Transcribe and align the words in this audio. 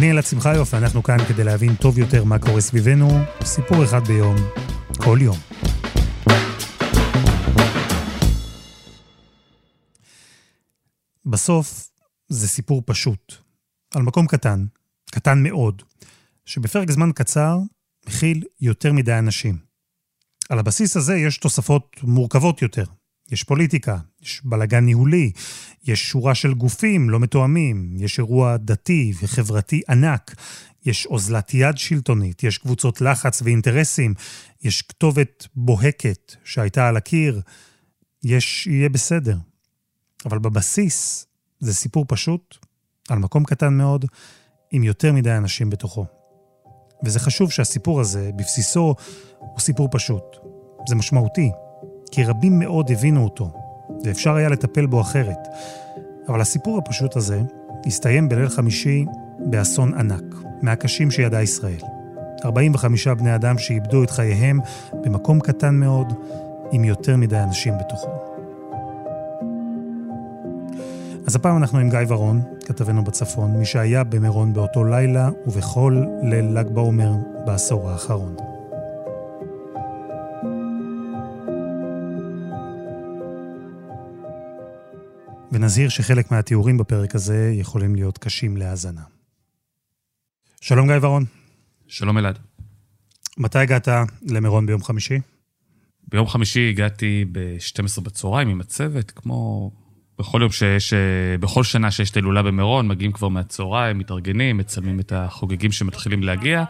אני 0.00 0.10
אלעד 0.10 0.24
שמחיוף, 0.24 0.74
ואנחנו 0.74 1.02
כאן 1.02 1.16
כדי 1.28 1.44
להבין 1.44 1.74
טוב 1.74 1.98
יותר 1.98 2.24
מה 2.24 2.38
קורה 2.38 2.60
סביבנו, 2.60 3.08
סיפור 3.44 3.84
אחד 3.84 4.08
ביום, 4.08 4.36
כל 4.96 5.18
יום. 5.20 5.36
בסוף 11.26 11.90
זה 12.28 12.48
סיפור 12.48 12.82
פשוט, 12.86 13.34
על 13.94 14.02
מקום 14.02 14.26
קטן, 14.26 14.64
קטן 15.10 15.42
מאוד, 15.42 15.82
שבפרק 16.44 16.90
זמן 16.90 17.10
קצר 17.14 17.58
מכיל 18.08 18.44
יותר 18.60 18.92
מדי 18.92 19.18
אנשים. 19.18 19.58
על 20.48 20.58
הבסיס 20.58 20.96
הזה 20.96 21.16
יש 21.16 21.38
תוספות 21.38 21.96
מורכבות 22.02 22.62
יותר, 22.62 22.84
יש 23.30 23.44
פוליטיקה, 23.44 23.98
יש 24.22 24.40
בלגן 24.44 24.84
ניהולי, 24.84 25.32
יש 25.84 26.08
שורה 26.08 26.34
של 26.34 26.54
גופים 26.54 27.10
לא 27.10 27.20
מתואמים, 27.20 27.94
יש 27.98 28.18
אירוע 28.18 28.56
דתי 28.56 29.12
וחברתי 29.22 29.82
ענק, 29.88 30.34
יש 30.86 31.06
אוזלת 31.06 31.54
יד 31.54 31.78
שלטונית, 31.78 32.44
יש 32.44 32.58
קבוצות 32.58 33.00
לחץ 33.00 33.42
ואינטרסים, 33.42 34.14
יש 34.62 34.82
כתובת 34.82 35.46
בוהקת 35.54 36.34
שהייתה 36.44 36.88
על 36.88 36.96
הקיר, 36.96 37.40
יש 38.24 38.66
יהיה 38.66 38.88
בסדר. 38.88 39.36
אבל 40.26 40.38
בבסיס 40.38 41.26
זה 41.60 41.74
סיפור 41.74 42.04
פשוט, 42.08 42.56
על 43.08 43.18
מקום 43.18 43.44
קטן 43.44 43.74
מאוד, 43.74 44.04
עם 44.70 44.84
יותר 44.84 45.12
מדי 45.12 45.36
אנשים 45.36 45.70
בתוכו. 45.70 46.06
וזה 47.04 47.20
חשוב 47.20 47.50
שהסיפור 47.50 48.00
הזה, 48.00 48.30
בבסיסו, 48.36 48.94
הוא 49.38 49.60
סיפור 49.60 49.88
פשוט. 49.92 50.36
זה 50.88 50.94
משמעותי, 50.94 51.50
כי 52.10 52.24
רבים 52.24 52.58
מאוד 52.58 52.90
הבינו 52.90 53.24
אותו, 53.24 53.50
ואפשר 54.04 54.34
היה 54.34 54.48
לטפל 54.48 54.86
בו 54.86 55.00
אחרת. 55.00 55.48
אבל 56.28 56.40
הסיפור 56.40 56.78
הפשוט 56.78 57.16
הזה 57.16 57.42
הסתיים 57.86 58.28
בליל 58.28 58.48
חמישי 58.48 59.04
באסון 59.38 59.94
ענק, 59.94 60.34
מהקשים 60.62 61.10
שידעה 61.10 61.42
ישראל. 61.42 61.80
45 62.44 63.08
בני 63.08 63.34
אדם 63.34 63.58
שאיבדו 63.58 64.04
את 64.04 64.10
חייהם 64.10 64.60
במקום 65.04 65.40
קטן 65.40 65.74
מאוד, 65.74 66.12
עם 66.72 66.84
יותר 66.84 67.16
מדי 67.16 67.38
אנשים 67.38 67.74
בתוכו. 67.78 68.10
אז 71.26 71.36
הפעם 71.36 71.56
אנחנו 71.56 71.78
עם 71.78 71.90
גיא 71.90 71.98
ורון, 72.08 72.42
כתבנו 72.66 73.04
בצפון, 73.04 73.50
מי 73.50 73.64
שהיה 73.64 74.04
במירון 74.04 74.52
באותו 74.52 74.84
לילה 74.84 75.30
ובכל 75.46 76.04
ליל 76.22 76.58
ל"ג 76.58 76.68
בעומר 76.68 77.12
בעשור 77.44 77.90
האחרון. 77.90 78.49
ונזהיר 85.52 85.88
שחלק 85.88 86.30
מהתיאורים 86.30 86.78
בפרק 86.78 87.14
הזה 87.14 87.52
יכולים 87.54 87.94
להיות 87.94 88.18
קשים 88.18 88.56
להאזנה. 88.56 89.02
שלום 90.60 90.86
גיא 90.86 90.96
ורון. 91.02 91.24
שלום 91.88 92.18
אלעד. 92.18 92.38
מתי 93.38 93.58
הגעת 93.58 93.88
למירון 94.22 94.66
ביום 94.66 94.82
חמישי? 94.82 95.18
ביום 96.08 96.26
חמישי 96.26 96.68
הגעתי 96.68 97.24
ב-12 97.32 98.00
בצהריים 98.00 98.48
עם 98.48 98.60
הצוות, 98.60 99.10
כמו 99.10 99.70
בכל 100.18 100.40
יום 100.42 100.50
שיש, 100.50 100.94
בכל 101.40 101.64
שנה 101.64 101.90
שיש 101.90 102.10
את 102.10 102.16
ההילולה 102.16 102.42
במירון, 102.42 102.88
מגיעים 102.88 103.12
כבר 103.12 103.28
מהצהריים, 103.28 103.98
מתארגנים, 103.98 104.56
מצלמים 104.56 105.00
את 105.00 105.12
החוגגים 105.12 105.72
שמתחילים 105.72 106.22
להגיע, 106.22 106.64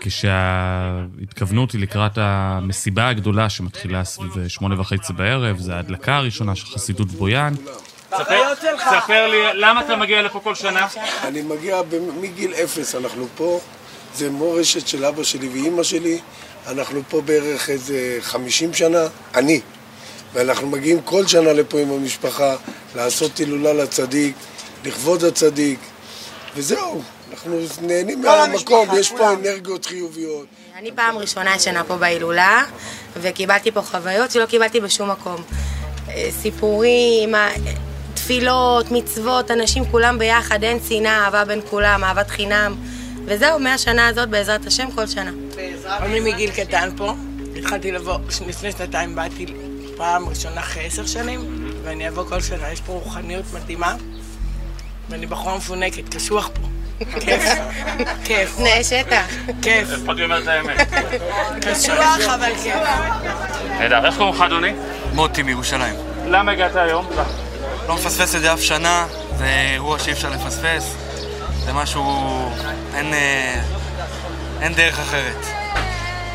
כשההתכוונות 0.00 1.72
היא 1.72 1.80
לקראת 1.80 2.18
המסיבה 2.18 3.08
הגדולה 3.08 3.50
שמתחילה 3.50 4.04
סביב 4.04 4.48
שמונה 4.48 4.80
וחצי 4.80 5.12
בערב, 5.12 5.58
זה 5.58 5.76
ההדלקה 5.76 6.16
הראשונה 6.16 6.54
של 6.54 6.66
חסידות 6.66 7.08
בויאן. 7.08 7.54
ספר 8.90 9.26
לי, 9.26 9.38
למה 9.54 9.80
אתה 9.80 9.96
מגיע 9.96 10.22
לפה 10.22 10.40
כל 10.40 10.54
שנה? 10.54 10.86
אני 11.24 11.42
מגיע 11.42 11.80
מגיל 12.20 12.54
אפס, 12.54 12.94
אנחנו 12.94 13.26
פה. 13.36 13.60
זה 14.14 14.30
מורשת 14.30 14.88
של 14.88 15.04
אבא 15.04 15.22
שלי 15.22 15.48
ואימא 15.48 15.82
שלי. 15.82 16.20
אנחנו 16.66 17.00
פה 17.08 17.20
בערך 17.20 17.70
איזה 17.70 18.18
חמישים 18.20 18.74
שנה, 18.74 19.06
אני. 19.34 19.60
ואנחנו 20.34 20.66
מגיעים 20.66 21.00
כל 21.02 21.26
שנה 21.26 21.52
לפה 21.52 21.80
עם 21.80 21.90
המשפחה, 21.90 22.56
לעשות 22.94 23.38
הילולה 23.38 23.72
לצדיק, 23.72 24.36
לכבוד 24.84 25.24
הצדיק, 25.24 25.78
וזהו, 26.56 27.02
אנחנו 27.30 27.58
נהנים 27.82 28.22
מהמקום, 28.22 28.88
יש 28.98 29.12
פה 29.12 29.32
אנרגיות 29.32 29.86
חיוביות. 29.86 30.46
אני 30.78 30.92
פעם 30.92 31.18
ראשונה 31.18 31.56
ישנה 31.56 31.84
פה 31.84 31.96
בהילולה, 31.96 32.64
וקיבלתי 33.16 33.70
פה 33.70 33.82
חוויות 33.82 34.30
שלא 34.30 34.46
קיבלתי 34.46 34.80
בשום 34.80 35.10
מקום. 35.10 35.42
אה, 36.08 36.28
סיפורים, 36.42 37.34
תפילות, 38.24 38.90
מצוות, 38.90 39.50
אנשים 39.50 39.84
כולם 39.84 40.18
ביחד, 40.18 40.64
אין 40.64 40.78
שנאה, 40.88 41.24
אהבה 41.24 41.44
בין 41.44 41.60
כולם, 41.70 42.04
אהבת 42.04 42.30
חינם. 42.30 42.74
וזהו, 43.24 43.58
מהשנה 43.58 44.08
הזאת 44.08 44.28
בעזרת 44.28 44.66
השם 44.66 44.90
כל 44.90 45.06
שנה. 45.06 45.30
אני 45.86 46.20
מגיל 46.20 46.50
קטן 46.50 46.88
פה, 46.96 47.14
התחלתי 47.56 47.92
לבוא, 47.92 48.18
לפני 48.48 48.72
שנתיים 48.72 49.14
באתי 49.14 49.46
פעם 49.96 50.28
ראשונה 50.28 50.60
אחרי 50.60 50.86
עשר 50.86 51.06
שנים, 51.06 51.40
ואני 51.82 52.08
אבוא 52.08 52.24
כל 52.24 52.40
שנה, 52.40 52.72
יש 52.72 52.80
פה 52.80 52.92
רוחניות 52.92 53.44
מדהימה, 53.54 53.94
ואני 55.10 55.26
בחורה 55.26 55.56
מפונקת, 55.56 56.14
קשוח 56.14 56.50
פה. 56.54 56.60
כיף. 57.20 57.42
כיף. 58.26 58.56
תנאי 58.56 58.84
שטח. 58.84 59.26
כיף. 59.62 59.88
לפחות 59.90 60.16
היא 60.16 60.24
אומרת 60.24 60.42
את 60.42 60.48
האמת. 60.48 60.88
קשוח 61.60 62.20
אבל 62.34 62.54
כיף. 62.62 62.76
נהדר, 63.78 64.06
איך 64.06 64.16
קוראים 64.16 64.34
לך 64.34 64.40
אדוני? 64.40 64.72
מוטי 65.12 65.42
מירושלים. 65.42 65.94
למה 66.26 66.52
הגעת 66.52 66.76
היום? 66.76 67.06
לא 67.88 67.94
מפספס 67.94 68.34
את 68.34 68.40
זה 68.40 68.52
אף 68.52 68.60
שנה, 68.60 69.06
זה 69.38 69.66
אירוע 69.72 69.98
שאי 69.98 70.12
אפשר 70.12 70.30
לפספס. 70.30 70.94
זה 71.64 71.72
משהו... 71.72 72.04
אין, 72.94 73.14
אה, 73.14 73.60
אין 74.60 74.74
דרך 74.74 74.98
אחרת. 74.98 75.46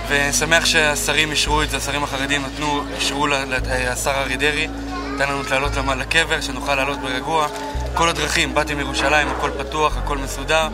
ושמח 0.08 0.66
שהשרים 0.66 1.32
אישרו 1.32 1.62
את 1.62 1.70
זה, 1.70 1.78
השרים 1.78 2.04
החרדים 2.04 2.46
נתנו, 2.46 2.84
אישרו 2.96 3.28
לשר 3.28 4.12
אריה 4.12 4.38
דרעי, 4.38 4.68
נתן 5.16 5.30
לנו 5.30 5.42
לעלות 5.52 5.72
לקבר, 5.98 6.42
שנוכל 6.42 6.76
לעלות 6.76 7.00
ברגוע. 7.00 7.48
כל 7.94 8.10
הדרכים, 8.10 8.54
באתי 8.54 8.74
מירושלים, 8.74 9.28
הכל 9.28 9.50
פתוח, 9.58 9.98
הכל 9.98 10.18
מסודר. 10.18 10.68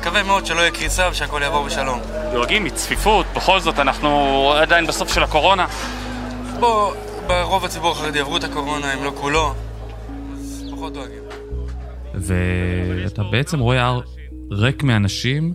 מקווה 0.00 0.22
מאוד 0.22 0.46
שלא 0.46 0.60
יהיה 0.60 0.70
קריסה 0.70 1.08
ושהכל 1.10 1.42
יעבור 1.42 1.64
בשלום. 1.64 2.00
דואגים 2.32 2.64
מצפיפות, 2.64 3.26
בכל 3.34 3.60
זאת 3.60 3.78
אנחנו 3.78 4.52
עדיין 4.56 4.86
בסוף 4.86 5.14
של 5.14 5.22
הקורונה. 5.22 5.66
בוא, 6.60 6.94
ברוב 7.26 7.64
הציבור 7.64 7.92
החרדי 7.92 8.20
עברו 8.20 8.36
את 8.36 8.44
הקורונה, 8.44 8.94
אם 8.94 9.04
לא 9.04 9.12
כולו, 9.20 9.54
פחות 10.78 10.92
דואגים. 10.92 11.22
ואתה 12.14 13.22
בעצם 13.22 13.58
רואה 13.58 13.86
הר 13.86 14.00
ריק 14.50 14.82
מאנשים, 14.82 15.52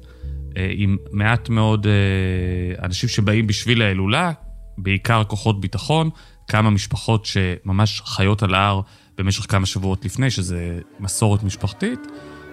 אה, 0.57 0.71
עם 0.75 0.97
מעט 1.11 1.49
מאוד 1.49 1.87
אה, 1.87 2.85
אנשים 2.85 3.09
שבאים 3.09 3.47
בשביל 3.47 3.81
ההילולה, 3.81 4.31
בעיקר 4.77 5.23
כוחות 5.23 5.61
ביטחון, 5.61 6.09
כמה 6.47 6.69
משפחות 6.69 7.25
שממש 7.25 8.01
חיות 8.05 8.43
על 8.43 8.53
ההר 8.53 8.81
במשך 9.17 9.51
כמה 9.51 9.65
שבועות 9.65 10.05
לפני, 10.05 10.31
שזה 10.31 10.79
מסורת 10.99 11.43
משפחתית, 11.43 11.99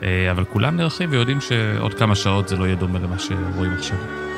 אה, 0.02 0.30
אבל 0.30 0.44
כולם 0.44 0.76
נערכים 0.76 1.10
ויודעים 1.10 1.40
שעוד 1.40 1.94
כמה 1.94 2.14
שעות 2.14 2.48
זה 2.48 2.56
לא 2.56 2.64
יהיה 2.64 2.76
דומה 2.76 2.98
למה 2.98 3.18
שרואים 3.18 3.72
עכשיו. 3.72 4.29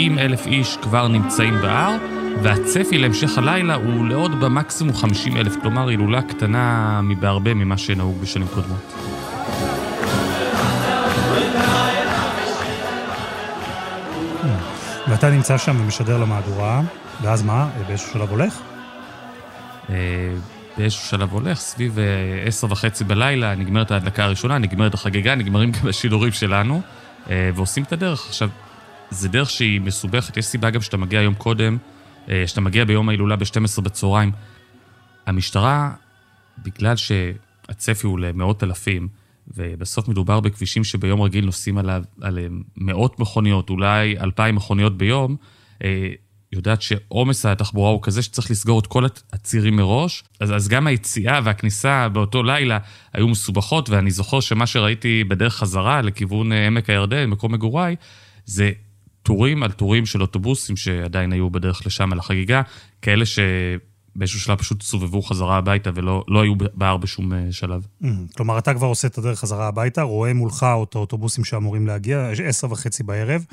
סביב 0.00 0.12
90 0.12 0.18
אלף 0.18 0.46
איש 0.46 0.76
כבר 0.82 1.08
נמצאים 1.08 1.54
בהר, 1.62 1.96
והצפי 2.42 2.98
להמשך 2.98 3.38
הלילה 3.38 3.74
הוא 3.74 4.08
לעוד 4.08 4.40
במקסימום 4.40 4.94
50 4.94 5.36
אלף, 5.36 5.56
כלומר 5.62 5.88
הילולה 5.88 6.22
קטנה 6.22 7.00
מבהרבה 7.02 7.54
ממה 7.54 7.78
שנהוג 7.78 8.20
בשנים 8.20 8.46
קודמות. 8.48 8.94
ואתה 15.08 15.30
נמצא 15.30 15.58
שם 15.58 15.80
ומשדר 15.80 16.18
למהדורה, 16.18 16.80
ואז 17.22 17.42
מה? 17.42 17.68
באיזשהו 17.86 18.12
שלב 18.12 18.30
הולך? 18.30 18.60
אה, 19.90 19.94
באיזשהו 20.78 21.08
שלב 21.08 21.32
הולך, 21.32 21.58
סביב 21.58 21.98
אה, 21.98 22.04
עשר 22.46 22.66
וחצי 22.70 23.04
בלילה, 23.04 23.54
נגמרת 23.54 23.90
ההדלקה 23.90 24.24
הראשונה, 24.24 24.58
נגמרת 24.58 24.94
החגיגה, 24.94 25.34
נגמרים 25.34 25.72
גם 25.72 25.88
השידורים 25.88 26.32
שלנו, 26.32 26.80
אה, 27.30 27.50
ועושים 27.54 27.82
את 27.82 27.92
הדרך. 27.92 28.26
עכשיו, 28.28 28.48
זה 29.10 29.28
דרך 29.28 29.50
שהיא 29.50 29.80
מסובכת, 29.80 30.36
יש 30.36 30.44
סיבה 30.44 30.70
גם 30.70 30.80
שאתה 30.80 30.96
מגיע 30.96 31.20
יום 31.20 31.34
קודם, 31.34 31.78
אה, 32.28 32.46
שאתה 32.46 32.60
מגיע 32.60 32.84
ביום 32.84 33.08
ההילולה 33.08 33.36
ב-12 33.36 33.80
בצהריים. 33.80 34.32
המשטרה, 35.26 35.92
בגלל 36.58 36.96
שהצפי 36.96 38.06
הוא 38.06 38.18
למאות 38.18 38.62
אלפים, 38.62 39.08
ובסוף 39.56 40.08
מדובר 40.08 40.40
בכבישים 40.40 40.84
שביום 40.84 41.22
רגיל 41.22 41.44
נוסעים 41.44 41.78
עליהם 42.20 42.62
מאות 42.76 43.20
מכוניות, 43.20 43.70
אולי 43.70 44.18
אלפיים 44.18 44.54
מכוניות 44.54 44.98
ביום, 44.98 45.36
יודעת 46.52 46.82
שעומס 46.82 47.46
התחבורה 47.46 47.90
הוא 47.90 48.02
כזה 48.02 48.22
שצריך 48.22 48.50
לסגור 48.50 48.78
את 48.80 48.86
כל 48.86 49.04
הצירים 49.32 49.76
מראש, 49.76 50.24
אז, 50.40 50.54
אז 50.54 50.68
גם 50.68 50.86
היציאה 50.86 51.40
והכניסה 51.44 52.08
באותו 52.08 52.42
לילה 52.42 52.78
היו 53.12 53.28
מסובכות, 53.28 53.90
ואני 53.90 54.10
זוכר 54.10 54.40
שמה 54.40 54.66
שראיתי 54.66 55.24
בדרך 55.24 55.54
חזרה 55.54 56.02
לכיוון 56.02 56.52
אה, 56.52 56.66
עמק 56.66 56.90
הירדן, 56.90 57.26
מקום 57.26 57.52
מגוריי, 57.52 57.96
זה 58.44 58.70
טורים 59.22 59.62
על 59.62 59.72
טורים 59.72 60.06
של 60.06 60.22
אוטובוסים 60.22 60.76
שעדיין 60.76 61.32
היו 61.32 61.50
בדרך 61.50 61.86
לשם 61.86 62.12
על 62.12 62.18
החגיגה, 62.18 62.62
כאלה 63.02 63.24
שבאיזשהו 63.26 64.40
שלב 64.40 64.58
פשוט 64.58 64.82
סובבו 64.82 65.22
חזרה 65.22 65.56
הביתה 65.56 65.90
ולא 65.94 66.24
לא 66.28 66.42
היו 66.42 66.54
בהר 66.74 66.96
בשום 66.96 67.32
אה, 67.32 67.46
שלב. 67.50 67.86
Mm, 68.02 68.06
כלומר, 68.36 68.58
אתה 68.58 68.74
כבר 68.74 68.86
עושה 68.86 69.08
את 69.08 69.18
הדרך 69.18 69.38
חזרה 69.38 69.68
הביתה, 69.68 70.02
רואה 70.02 70.34
מולך 70.34 70.66
את 70.82 70.94
האוטובוסים 70.94 71.44
שאמורים 71.44 71.86
להגיע, 71.86 72.30
עשר 72.44 72.72
וחצי 72.72 73.02
בערב. 73.02 73.44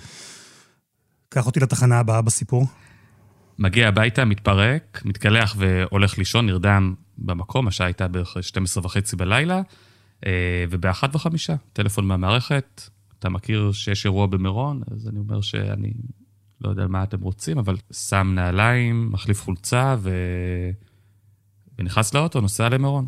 קח 1.30 1.46
אותי 1.46 1.60
לתחנה 1.60 2.00
הבאה 2.00 2.22
בסיפור. 2.22 2.66
מגיע 3.60 3.88
הביתה, 3.88 4.26
מתפרק, 4.26 5.02
מתקלח 5.06 5.56
והולך 5.58 6.18
לישון, 6.18 6.46
נרדם 6.46 6.94
במקום, 7.18 7.68
השעה 7.68 7.88
הייתה 7.88 8.08
בערך 8.08 8.38
12 8.42 8.86
וחצי 8.86 9.16
בלילה, 9.16 9.62
אה, 10.26 10.66
ובאחת 10.70 11.16
וחמישה, 11.16 11.56
טלפון 11.74 12.08
מהמערכת, 12.08 12.82
אתה 13.20 13.30
מכיר 13.30 13.72
שיש 13.72 14.06
אירוע 14.06 14.28
במירון, 14.28 14.82
אז 14.92 15.08
אני 15.08 15.20
אומר 15.20 15.42
שאני 15.42 15.94
לא 16.62 16.70
יודע 16.70 16.88
מה 16.88 17.04
אתם 17.04 17.22
רוצים, 17.22 17.58
אבל 17.58 17.76
שם 17.92 18.32
נעליים, 18.36 19.12
מחליף 19.12 19.44
חולצה 19.44 19.96
ו... 20.00 20.12
ונכנס 21.80 22.14
לאוטו, 22.14 22.42
נוסע 22.42 22.70
למירון. 22.70 23.08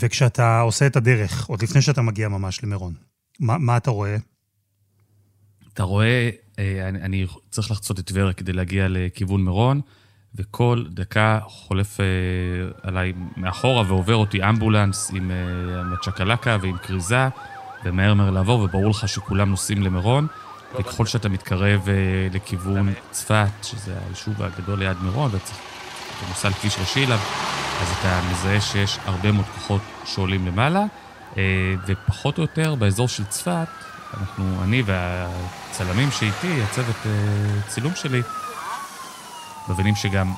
וכשאתה 0.00 0.60
עושה 0.60 0.86
את 0.86 0.96
הדרך, 0.96 1.46
עוד 1.46 1.62
לפני 1.62 1.82
שאתה 1.82 2.02
מגיע 2.02 2.28
ממש 2.28 2.64
למירון, 2.64 2.94
מה, 3.40 3.58
מה 3.58 3.76
אתה 3.76 3.90
רואה? 3.90 4.16
אתה 5.72 5.82
רואה 5.82 6.30
אה, 6.58 6.88
אני, 6.88 7.02
אני 7.02 7.26
צריך 7.50 7.70
לחצות 7.70 7.98
את 7.98 8.06
טבריה 8.06 8.32
כדי 8.32 8.52
להגיע 8.52 8.86
לכיוון 8.88 9.44
מירון, 9.44 9.80
וכל 10.34 10.84
דקה 10.90 11.40
חולף 11.46 12.00
אה, 12.00 12.06
עליי 12.82 13.12
מאחורה 13.36 13.82
ועובר 13.88 14.14
אותי 14.14 14.48
אמבולנס 14.48 15.10
עם 15.14 15.30
אה, 15.30 15.96
צ'קלקה 16.02 16.56
ועם 16.62 16.78
כריזה, 16.78 17.28
ומהר 17.84 18.14
מהר 18.14 18.30
לעבור, 18.30 18.60
וברור 18.60 18.90
לך 18.90 19.08
שכולם 19.08 19.50
נוסעים 19.50 19.82
למירון. 19.82 20.26
וככל 20.74 21.06
שאתה 21.06 21.28
מתקרב 21.28 21.88
אה, 21.88 21.94
לכיוון 22.32 22.92
צפת, 23.10 23.48
שזה 23.62 23.98
היישוב 24.06 24.42
הגדול 24.42 24.78
ליד 24.78 24.96
מירון, 25.02 25.30
ואתה 25.32 25.52
נוסע 26.28 26.48
על 26.48 26.54
כביש 26.54 26.78
ראשי 26.78 27.04
אליו, 27.04 27.18
אז 27.82 27.88
אתה 28.00 28.20
מזהה 28.30 28.60
שיש 28.60 28.98
הרבה 29.04 29.32
מאוד 29.32 29.46
כוחות 29.54 29.80
שעולים 30.04 30.46
למעלה, 30.46 30.84
אה, 31.36 31.74
ופחות 31.86 32.38
או 32.38 32.42
יותר 32.42 32.74
באזור 32.74 33.08
של 33.08 33.24
צפת, 33.24 33.68
אנחנו, 34.20 34.64
אני 34.64 34.82
והצלמים 34.86 36.10
שאיתי, 36.10 36.62
הצוות 36.62 36.96
אה, 37.06 37.62
צילום 37.66 37.92
שלי, 37.94 38.22
מבינים 39.68 39.94
שגם 39.94 40.32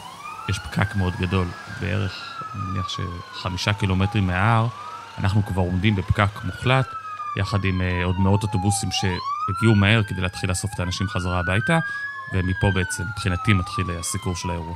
יש 0.49 0.59
פקק 0.59 0.97
מאוד 0.97 1.15
גדול, 1.21 1.47
בערך, 1.81 2.43
אני 2.55 2.63
מניח 2.63 2.89
שחמישה 2.89 3.73
קילומטרים 3.73 4.27
מההר, 4.27 4.67
אנחנו 5.19 5.47
כבר 5.47 5.63
עומדים 5.63 5.97
בפקק 5.97 6.29
מוחלט, 6.45 6.87
יחד 7.37 7.65
עם 7.65 7.81
אה, 7.83 8.05
עוד 8.05 8.21
מאות 8.21 8.43
אוטובוסים 8.43 8.89
שהגיעו 8.93 9.75
מהר 9.75 10.03
כדי 10.03 10.21
להתחיל 10.21 10.51
לאסוף 10.51 10.71
את 10.75 10.81
האנשים 10.81 11.09
חזרה 11.09 11.39
הביתה, 11.39 11.79
ומפה 12.35 12.71
בעצם, 12.75 13.03
מבחינתי, 13.13 13.53
מתחיל 13.53 13.85
הסיקור 14.01 14.37
של 14.37 14.51
האירוע. 14.51 14.75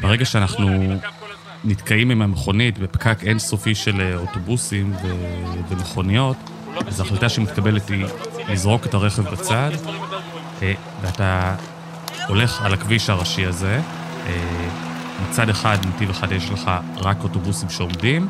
ברגע 0.00 0.24
שאנחנו 0.24 0.98
נתקעים 1.64 2.10
עם 2.10 2.22
המכונית 2.22 2.78
בפקק 2.78 3.18
אינסופי 3.22 3.74
של 3.74 4.00
אה, 4.00 4.16
אוטובוסים 4.16 4.92
ו- 4.92 5.68
ומכוניות, 5.68 6.36
אז 6.86 7.00
ההחלטה 7.00 7.28
שמתקבלת 7.28 7.88
היא 7.88 8.06
לזרוק 8.48 8.86
את 8.86 8.94
הרכב 8.94 9.30
בצד, 9.30 9.70
אה, 10.62 10.72
ואתה 11.02 11.56
הולך 12.28 12.62
על 12.62 12.74
הכביש 12.74 13.10
הראשי 13.10 13.46
הזה. 13.46 13.80
מצד 15.22 15.48
אחד, 15.48 15.78
נתיב 15.86 16.10
אחד 16.10 16.32
יש 16.32 16.50
לך 16.50 16.70
רק 16.96 17.16
אוטובוסים 17.22 17.70
שעומדים, 17.70 18.28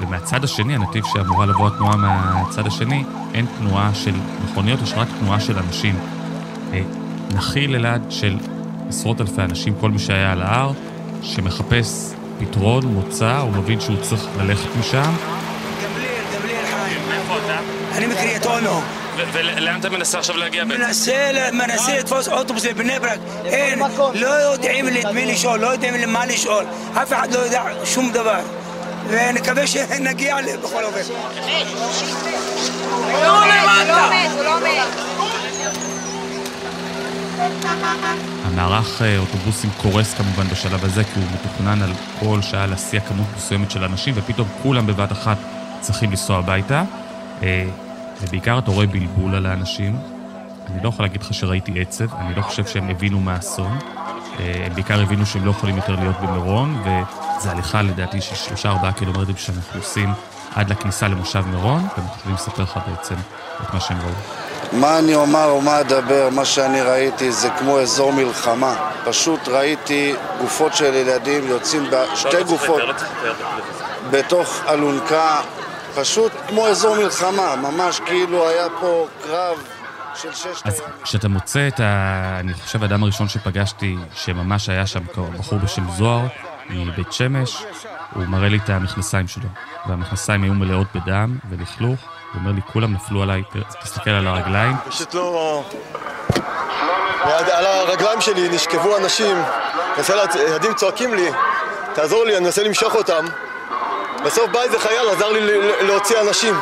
ומהצד 0.00 0.44
השני, 0.44 0.74
הנתיב 0.74 1.04
שאמורה 1.12 1.46
לבוא 1.46 1.66
התנועה 1.66 1.96
מהצד 1.96 2.66
השני, 2.66 3.04
אין 3.34 3.46
תנועה 3.58 3.94
של 3.94 4.14
מכוניות, 4.44 4.82
יש 4.82 4.92
רק 4.96 5.08
תנועה 5.20 5.40
של 5.40 5.58
אנשים. 5.58 5.98
נחיל 7.34 7.74
אלעד 7.74 8.02
של 8.10 8.36
עשרות 8.88 9.20
אלפי 9.20 9.42
אנשים, 9.42 9.74
כל 9.80 9.90
מי 9.90 9.98
שהיה 9.98 10.32
על 10.32 10.42
ההר, 10.42 10.72
שמחפש 11.22 12.12
פתרון, 12.38 12.84
מוצא, 12.86 13.38
הוא 13.38 13.52
מבין 13.52 13.80
שהוא 13.80 13.96
צריך 14.02 14.22
ללכת 14.38 14.68
משם. 14.80 15.12
אני 17.92 18.06
מקריית 18.06 18.46
אונו. 18.46 18.80
ולאן 19.32 19.80
אתה 19.80 19.90
מנסה 19.90 20.18
עכשיו 20.18 20.36
להגיע 20.36 20.64
בעצם? 20.64 20.80
מנסה, 20.80 21.50
מנסה 21.52 21.98
לתפוס 21.98 22.28
אוטובוס 22.28 22.64
לבני 22.64 22.98
ברק. 23.00 23.18
אין, 23.44 23.78
לא 24.14 24.28
יודעים 24.28 24.88
את 24.88 25.06
מי 25.14 25.26
לשאול, 25.26 25.60
לא 25.60 25.66
יודעים 25.66 26.12
מה 26.12 26.26
לשאול. 26.26 26.64
אף 27.02 27.12
אחד 27.12 27.32
לא 27.32 27.38
יודע 27.38 27.62
שום 27.84 28.10
דבר. 28.12 28.40
ונקווה 29.08 29.66
שנגיע 29.66 30.36
בכל 30.62 30.84
אופן. 30.84 31.00
הוא 33.12 33.22
לא 33.22 33.40
מת, 34.10 34.30
הוא 34.32 34.44
לא 34.44 34.60
מת. 34.60 35.16
המערך 38.44 39.02
אה, 39.02 39.18
אוטובוסים 39.18 39.70
קורס 39.82 40.14
כמובן 40.14 40.48
בשלב 40.48 40.84
הזה, 40.84 41.04
כי 41.04 41.20
הוא 41.20 41.28
מתוכנן 41.34 41.82
על 41.82 41.90
כל 42.20 42.42
שעה 42.42 42.66
להסיע 42.66 43.00
כמות 43.00 43.26
מסוימת 43.36 43.70
של 43.70 43.84
אנשים, 43.84 44.14
ופתאום 44.16 44.48
כולם 44.62 44.86
בבת 44.86 45.12
אחת 45.12 45.36
צריכים 45.80 46.10
לנסוע 46.10 46.38
הביתה. 46.38 46.84
אה, 47.42 47.64
ובעיקר 48.22 48.58
אתה 48.58 48.70
רואה 48.70 48.86
בלבול 48.86 49.34
על 49.34 49.46
האנשים. 49.46 49.96
אני 50.70 50.84
לא 50.84 50.88
יכול 50.88 51.04
להגיד 51.04 51.22
לך 51.22 51.34
שראיתי 51.34 51.80
עצב, 51.80 52.14
אני 52.14 52.34
לא 52.34 52.42
חושב 52.42 52.66
שהם 52.66 52.88
הבינו 52.88 53.20
מה 53.20 53.34
האסון. 53.34 53.78
אה, 54.40 54.66
הם 54.66 54.74
בעיקר 54.74 55.02
הבינו 55.02 55.26
שהם 55.26 55.44
לא 55.44 55.50
יכולים 55.50 55.76
יותר 55.76 55.94
להיות 55.94 56.16
במירון, 56.20 56.82
וזו 57.38 57.50
הליכה 57.50 57.82
לדעתי 57.82 58.20
של 58.20 58.34
שלושה 58.34 58.68
ארבעה 58.68 58.92
קילומטרים 58.92 59.36
שאנחנו 59.36 59.80
עושים 59.80 60.12
עד 60.54 60.70
לכניסה 60.70 61.08
למושב 61.08 61.46
מירון, 61.46 61.88
והם 61.96 62.06
יכולים 62.18 62.34
לספר 62.34 62.62
לך 62.62 62.80
בעצם 62.86 63.14
את 63.62 63.74
מה 63.74 63.80
שהם 63.80 63.98
ראו. 63.98 64.80
מה 64.80 64.98
אני 64.98 65.14
אומר 65.14 65.44
או 65.44 65.60
מה 65.60 65.80
אדבר, 65.80 66.28
מה 66.32 66.44
שאני 66.44 66.82
ראיתי 66.82 67.32
זה 67.32 67.50
כמו 67.58 67.80
אזור 67.80 68.12
מלחמה. 68.12 68.90
פשוט 69.04 69.48
ראיתי 69.48 70.14
גופות 70.40 70.74
של 70.74 70.94
ילדים 70.94 71.48
יוצאים, 71.48 71.90
שתי 72.14 72.44
גופות 72.44 72.82
בתוך 74.10 74.62
אלונקה, 74.68 75.40
פשוט 75.94 76.32
כמו 76.48 76.66
אזור 76.66 76.96
מלחמה, 76.96 77.56
ממש 77.56 78.00
כאילו 78.06 78.48
היה 78.48 78.66
פה 78.80 79.06
קרב 79.24 79.58
של 80.14 80.32
ששת 80.34 80.66
אז 80.66 80.80
כשאתה 81.02 81.28
מוצא 81.28 81.68
את 81.68 81.80
ה... 81.80 82.36
אני 82.40 82.54
חושב 82.54 82.82
האדם 82.82 83.02
הראשון 83.02 83.28
שפגשתי, 83.28 83.96
שממש 84.14 84.68
היה 84.68 84.86
שם 84.86 85.00
בחור 85.38 85.58
בשם 85.58 85.90
זוהר, 85.90 86.26
מבית 86.70 87.12
שמש, 87.12 87.64
הוא 88.14 88.24
מראה 88.24 88.48
לי 88.48 88.58
את 88.64 88.70
המכנסיים 88.70 89.28
שלו, 89.28 89.48
והמכנסיים 89.88 90.42
היו 90.42 90.54
מלאות 90.54 90.86
בדם 90.94 91.38
ולכלוך. 91.50 92.00
הוא 92.32 92.40
אומר 92.40 92.52
לי, 92.52 92.60
כולם 92.72 92.92
נפלו 92.92 93.22
עליי, 93.22 93.42
תסתכל 93.82 94.10
על 94.10 94.26
הרגליים. 94.26 94.76
פשוט 94.88 95.14
לא... 95.14 95.64
על 97.52 97.66
הרגליים 97.66 98.20
שלי 98.20 98.48
נשכבו 98.48 98.96
אנשים, 98.96 99.36
ילדים 100.48 100.74
צועקים 100.74 101.14
לי, 101.14 101.30
תעזור 101.94 102.24
לי, 102.24 102.36
אני 102.36 102.44
מנסה 102.44 102.62
למשוך 102.62 102.94
אותם. 102.94 103.24
בסוף 104.24 104.50
בא 104.50 104.62
איזה 104.62 104.78
חייל, 104.78 105.08
עזר 105.08 105.32
לי 105.32 105.40
להוציא 105.86 106.20
אנשים. 106.20 106.54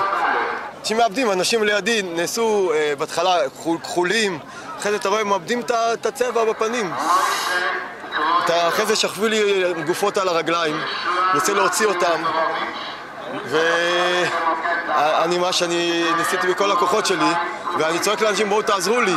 אנשים 0.80 0.96
מאבדים, 0.96 1.30
אנשים 1.32 1.62
לידי 1.62 2.02
נעשו 2.02 2.72
אה, 2.74 2.92
בהתחלה 2.98 3.36
כחולים, 3.82 4.38
אחרי 4.78 4.90
זה 4.92 4.98
אתה 4.98 5.08
רואה, 5.08 5.24
מאבדים 5.24 5.60
את 5.92 6.06
הצבע 6.06 6.44
בפנים. 6.44 6.92
אחרי 8.68 8.86
זה 8.86 8.96
שכבו 8.96 9.26
לי 9.26 9.64
גופות 9.86 10.18
על 10.18 10.28
הרגליים, 10.28 10.80
מנסה 11.34 11.54
להוציא 11.54 11.86
אותם. 11.86 12.22
ואני 13.44 15.38
מה 15.38 15.52
שאני 15.52 16.04
ניסיתי 16.16 16.46
בכל 16.46 16.72
הכוחות 16.72 17.06
שלי, 17.06 17.30
ואני 17.78 17.98
צועק 17.98 18.20
לאנשים 18.20 18.48
בואו 18.48 18.62
תעזרו 18.62 19.00
לי. 19.00 19.14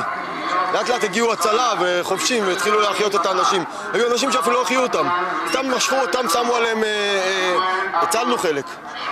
לאט 0.74 0.90
לאט 0.90 1.04
הגיעו 1.04 1.34
הצלה 1.34 1.74
וחובשים 1.80 2.48
והתחילו 2.48 2.80
להחיות 2.80 3.16
את 3.16 3.26
האנשים. 3.26 3.64
היו 3.94 4.12
אנשים 4.12 4.32
שאפילו 4.32 4.56
לא 4.56 4.62
החיו 4.62 4.82
אותם. 4.82 5.08
סתם 5.50 5.72
משכו 5.76 5.96
אותם, 5.96 6.30
שמו 6.30 6.56
עליהם, 6.56 6.84
אה, 6.84 6.90
אה, 6.90 8.02
הצלנו 8.02 8.38
חלק. 8.38 8.66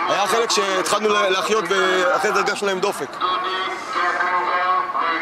היה 0.10 0.28
חלק 0.28 0.52
שהתחלנו 0.52 1.10
להחיות 1.10 1.66
ואחרי 1.70 2.32
זה 2.32 2.40
הרגשנו 2.40 2.68
להם 2.68 2.80
דופק. 2.80 3.08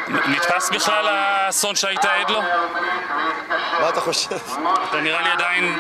נתפס 0.08 0.70
בכלל 0.70 1.08
האסון 1.08 1.76
שהיית 1.76 2.06
עד 2.06 2.30
לו? 2.30 2.42
מה 3.82 3.90
אתה 3.90 4.02
חושב? 4.02 4.36
אתה 4.90 5.02
נראה 5.02 5.22
לי 5.22 5.30
עדיין 5.30 5.80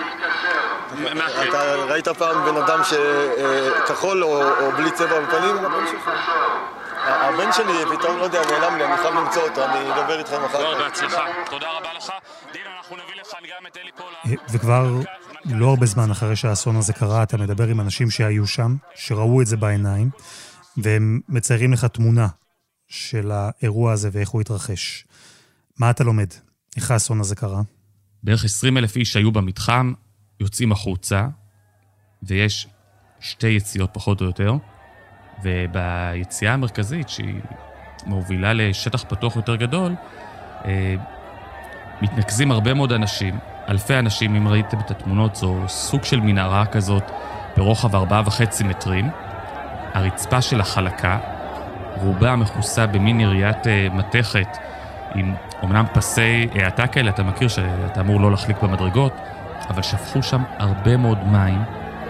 אתה 1.50 1.75
ראית 1.75 2.07
פעם 2.07 2.45
בן 2.45 2.57
אדם 2.57 2.79
שכחול 2.83 4.23
או, 4.23 4.43
או 4.43 4.71
בלי 4.71 4.91
צבע 4.91 5.19
בפנים? 5.21 5.55
הבן 7.05 7.51
שלי 7.51 7.97
פתאום, 7.97 8.17
לא 8.17 8.23
יודע, 8.23 8.41
נעלם 8.45 8.77
לי, 8.77 8.85
אני 8.85 8.97
חייב 8.97 9.15
למצוא 9.15 9.41
אותו, 9.41 9.65
אני 9.65 9.93
אדבר 9.93 10.19
איתכם 10.19 10.43
אחר 10.45 10.57
כך. 10.57 10.59
לא, 10.59 10.77
בהצלחה. 10.77 11.25
תודה 11.50 11.67
רבה 11.71 11.93
לך. 11.93 12.12
דין, 12.53 12.62
אנחנו 12.77 12.95
נביא 12.95 13.21
לכאן 13.21 13.39
גם 13.39 13.67
את 13.67 13.77
אלי 13.77 13.91
פולה. 13.97 14.38
וכבר 14.50 14.88
לא 15.45 15.65
הרבה 15.65 15.85
זמן 15.85 16.12
אחרי 16.12 16.35
שהאסון 16.35 16.75
הזה 16.75 16.93
קרה, 16.93 17.23
אתה 17.23 17.38
מדבר 17.38 17.67
עם 17.67 17.81
אנשים 17.81 18.09
שהיו 18.09 18.47
שם, 18.47 18.75
שראו 18.95 19.41
את 19.41 19.47
זה 19.47 19.57
בעיניים, 19.57 20.09
והם 20.77 21.19
מציירים 21.29 21.73
לך 21.73 21.85
תמונה 21.85 22.27
של 22.88 23.31
האירוע 23.31 23.91
הזה 23.93 24.09
ואיך 24.12 24.29
הוא 24.29 24.41
התרחש. 24.41 25.05
מה 25.79 25.89
אתה 25.89 26.03
לומד? 26.03 26.27
איך 26.77 26.91
האסון 26.91 27.19
הזה 27.19 27.35
קרה? 27.35 27.62
בערך 28.24 28.46
20 28.46 28.77
אלף 28.77 28.96
איש 28.96 29.15
היו 29.15 29.32
במתחם, 29.32 29.94
יוצאים 30.39 30.72
החוצה, 30.72 31.27
ויש 32.24 32.68
שתי 33.20 33.48
יציאות 33.48 33.89
פחות 33.94 34.22
או 34.22 34.25
יותר, 34.25 34.53
וביציאה 35.44 36.53
המרכזית, 36.53 37.10
שהיא 37.10 37.42
מובילה 38.06 38.53
לשטח 38.53 39.03
פתוח 39.03 39.36
יותר 39.36 39.56
גדול, 39.56 39.96
אה, 40.65 40.96
מתנקזים 42.01 42.51
הרבה 42.51 42.74
מאוד 42.74 42.92
אנשים, 42.92 43.39
אלפי 43.70 44.00
אנשים, 44.00 44.36
אם 44.36 44.48
ראיתם 44.48 44.80
את 44.80 44.92
התמונות, 44.92 45.36
זו 45.36 45.58
סוג 45.68 46.03
של 46.03 46.20
מנהרה 46.20 46.65
כזאת 46.65 47.03
ברוחב 47.58 47.96
ארבעה 47.96 48.24
וחצי 48.25 48.63
מטרים. 48.63 49.10
הרצפה 49.94 50.42
שלה 50.42 50.63
חלקה, 50.63 51.20
רובה 52.01 52.36
מכוסה 52.36 52.88
במין 52.88 53.20
יריית 53.20 53.68
אה, 53.68 53.88
מתכת 53.92 54.58
עם 55.15 55.36
אומנם 55.63 55.86
פסי 55.93 56.48
האטה 56.55 56.88
כאלה, 56.88 57.10
אתה 57.10 57.24
מכיר 57.24 57.48
שאתה 57.48 58.01
אמור 58.01 58.22
לא 58.22 58.32
להחליק 58.32 58.62
במדרגות, 58.62 59.13
אבל 59.70 59.82
שפכו 59.82 60.24
שם 60.24 60.43
הרבה 60.60 60.98
מאוד 60.98 61.17
מים 61.27 61.63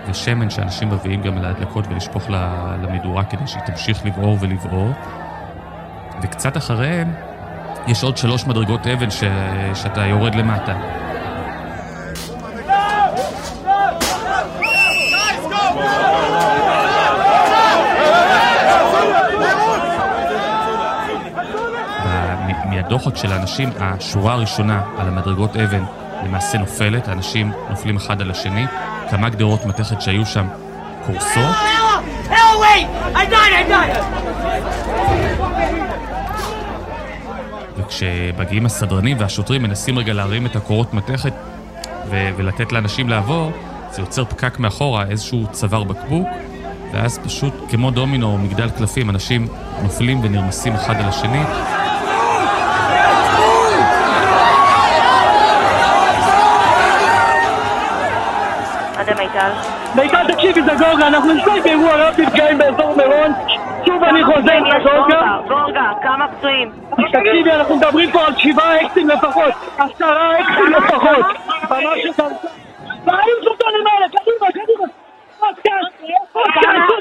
ושמן 0.08 0.50
שאנשים 0.50 0.90
מביאים 0.90 1.22
גם 1.22 1.38
להדלקות 1.38 1.88
ולשפוך 1.88 2.30
למדורה 2.84 3.24
כדי 3.24 3.48
שהיא 3.48 3.64
תמשיך 3.64 4.06
לבעור 4.06 4.38
ולבעור. 4.42 4.92
וקצת 6.22 6.58
אחריהם 6.58 7.14
יש 7.88 8.04
עוד 8.04 8.18
שלוש 8.18 8.48
מדרגות 8.48 8.88
אבן 8.88 9.10
ש... 9.10 9.24
שאתה 9.74 10.06
יורד 10.06 10.36
למטה. 10.36 10.76
מהדוחק 22.94 23.18
של 23.18 23.32
האנשים, 23.32 23.70
השורה 23.80 24.34
הראשונה 24.34 24.82
על 24.98 25.08
המדרגות 25.08 25.56
אבן 25.56 25.84
למעשה 26.26 26.58
נופלת, 26.58 27.08
האנשים 27.08 27.52
נופלים 27.70 27.98
אחד 27.98 28.22
על 28.22 28.32
השני, 28.32 28.66
כמה 29.10 29.30
גדרות 29.30 29.66
מתכת 29.66 30.02
שהיו 30.02 30.26
שם 30.26 30.48
קורסות. 31.06 31.56
וכשמגיעים 37.78 38.66
הסדרנים 38.66 39.18
והשוטרים 39.20 39.64
מנסים 39.64 40.00
רגע 40.00 40.14
להרים 40.14 40.46
את 40.46 40.56
הקורות 40.56 40.94
מתכת 40.94 41.34
ו- 42.10 42.30
ולתת 42.38 42.72
לאנשים 42.72 43.10
לעבור, 43.10 43.52
זה 43.92 44.02
יוצר 44.02 44.26
פקק 44.26 44.60
מאחורה, 44.60 45.06
איזשהו 45.10 45.48
צוואר 45.52 45.84
בקבוק, 45.84 46.28
ואז 46.92 47.20
פשוט 47.20 47.54
כמו 47.70 47.92
דומינו 47.92 48.28
או 48.28 48.38
מגדל 48.38 48.70
קלפים, 48.70 49.10
אנשים 49.10 49.48
נופלים 49.84 50.20
ונרמסים 50.24 50.74
אחד 50.74 50.96
על 50.96 51.06
השני. 51.06 51.44
מיטל. 59.10 59.52
מיטל, 59.96 60.34
תקשיבי, 60.34 60.62
זה 60.62 60.72
גורגה, 60.86 61.08
אנחנו 61.08 61.34
נמצאים 61.34 61.64
באירוע 61.64 61.96
רב 61.96 62.16
נפגעים 62.22 62.58
באזור 62.58 62.96
מירון. 62.98 63.32
שוב 63.86 64.04
אני 64.04 64.24
חוזר 64.24 64.60
לגורגה. 64.60 65.38
גורגה, 65.48 65.92
כמה 66.04 66.28
פצועים? 66.28 66.72
תקשיבי, 67.12 67.52
אנחנו 67.52 67.76
מדברים 67.76 68.12
פה 68.12 68.26
על 68.26 68.34
שבעה 68.38 68.82
אקסים 68.82 69.10
לפחות. 69.10 69.54
עשרה 69.78 70.40
אקסים 70.40 70.72
לפחות. 70.72 71.26
ממש 71.70 72.04
תעיף 73.06 73.48
אותו 73.48 73.66
למעלה, 73.70 74.08
קדימה, 74.10 74.48
קדימה. 74.52 74.88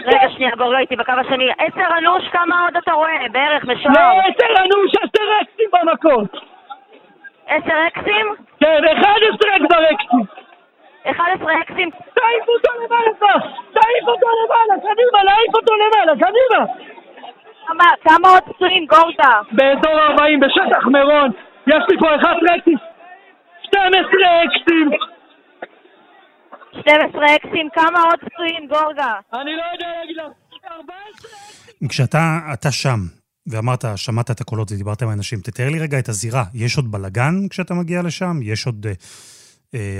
רגע, 0.07 0.29
שנייה, 0.37 0.51
גורגה 0.57 0.79
איתי 0.79 0.97
בקו 0.97 1.13
השני. 1.13 1.51
עשר 1.59 1.99
אנוש, 1.99 2.29
כמה 2.33 2.65
עוד 2.65 2.77
אתה 2.77 2.93
רואה? 2.93 3.27
בערך, 3.33 3.65
משוער. 3.65 3.95
לא, 3.95 4.21
עשר 4.21 4.63
אנוש, 4.65 4.93
עשר 4.97 5.25
אקסים 5.43 5.69
במקום. 5.73 6.25
עשר 7.47 7.75
אקסים? 7.89 8.27
כן, 8.61 8.83
אחד 8.93 9.19
עשרה 9.35 9.69
כבר 9.69 9.85
אקסים. 9.91 10.42
11 11.11 11.61
אקסים. 11.63 11.91
תעיף 11.91 12.45
אותו 12.49 12.71
למעלה 12.85 13.11
כבר! 13.19 13.39
תעיף 13.77 14.05
אותו 14.09 14.27
למעלה! 14.39 14.75
קדימה, 14.87 15.19
להעיף 15.25 15.55
אותו 15.55 15.73
למעלה! 15.83 16.13
קדימה! 16.25 16.61
כמה, 17.67 17.85
כמה 18.09 18.29
עוד 18.29 18.43
פצועים, 18.49 18.87
גורדה? 18.87 19.33
באזור 19.53 20.01
40, 20.01 20.41
בשטח 20.41 20.87
מירון. 20.87 21.31
יש 21.67 21.83
לי 21.89 21.97
פה 22.01 22.07
11 22.17 22.57
אקסים. 22.57 22.79
12 23.63 23.93
אקסים! 24.45 24.89
12 26.81 27.25
אקסים, 27.37 27.69
כמה 27.75 28.01
עוד 28.03 28.21
פצועים, 28.27 28.67
גורגה? 28.69 29.13
אני 29.33 29.57
לא 29.57 29.63
יודע 29.73 29.87
להגיד 29.99 30.17
לך. 30.17 30.33
כשאתה 31.89 32.39
אתה 32.53 32.73
שם, 32.73 32.99
ואמרת, 33.47 33.85
שמעת 33.97 34.31
את 34.31 34.41
הקולות 34.41 34.73
ודיברת 34.73 35.03
עם 35.03 35.09
האנשים, 35.09 35.39
תתאר 35.39 35.69
לי 35.73 35.79
רגע 35.79 35.99
את 35.99 36.09
הזירה. 36.09 36.45
יש 36.55 36.77
עוד 36.77 36.93
בלגן 36.93 37.49
כשאתה 37.51 37.75
מגיע 37.75 38.03
לשם? 38.03 38.37
יש 38.43 38.67
עוד... 38.67 38.87
Uh... 38.87 39.42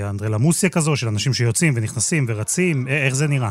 אנדרלמוסיה 0.09 0.69
כזו 0.69 0.95
של 0.95 1.07
אנשים 1.07 1.33
שיוצאים 1.33 1.73
ונכנסים 1.75 2.25
ורצים, 2.29 2.87
איך 2.87 3.13
זה 3.13 3.27
נראה? 3.27 3.49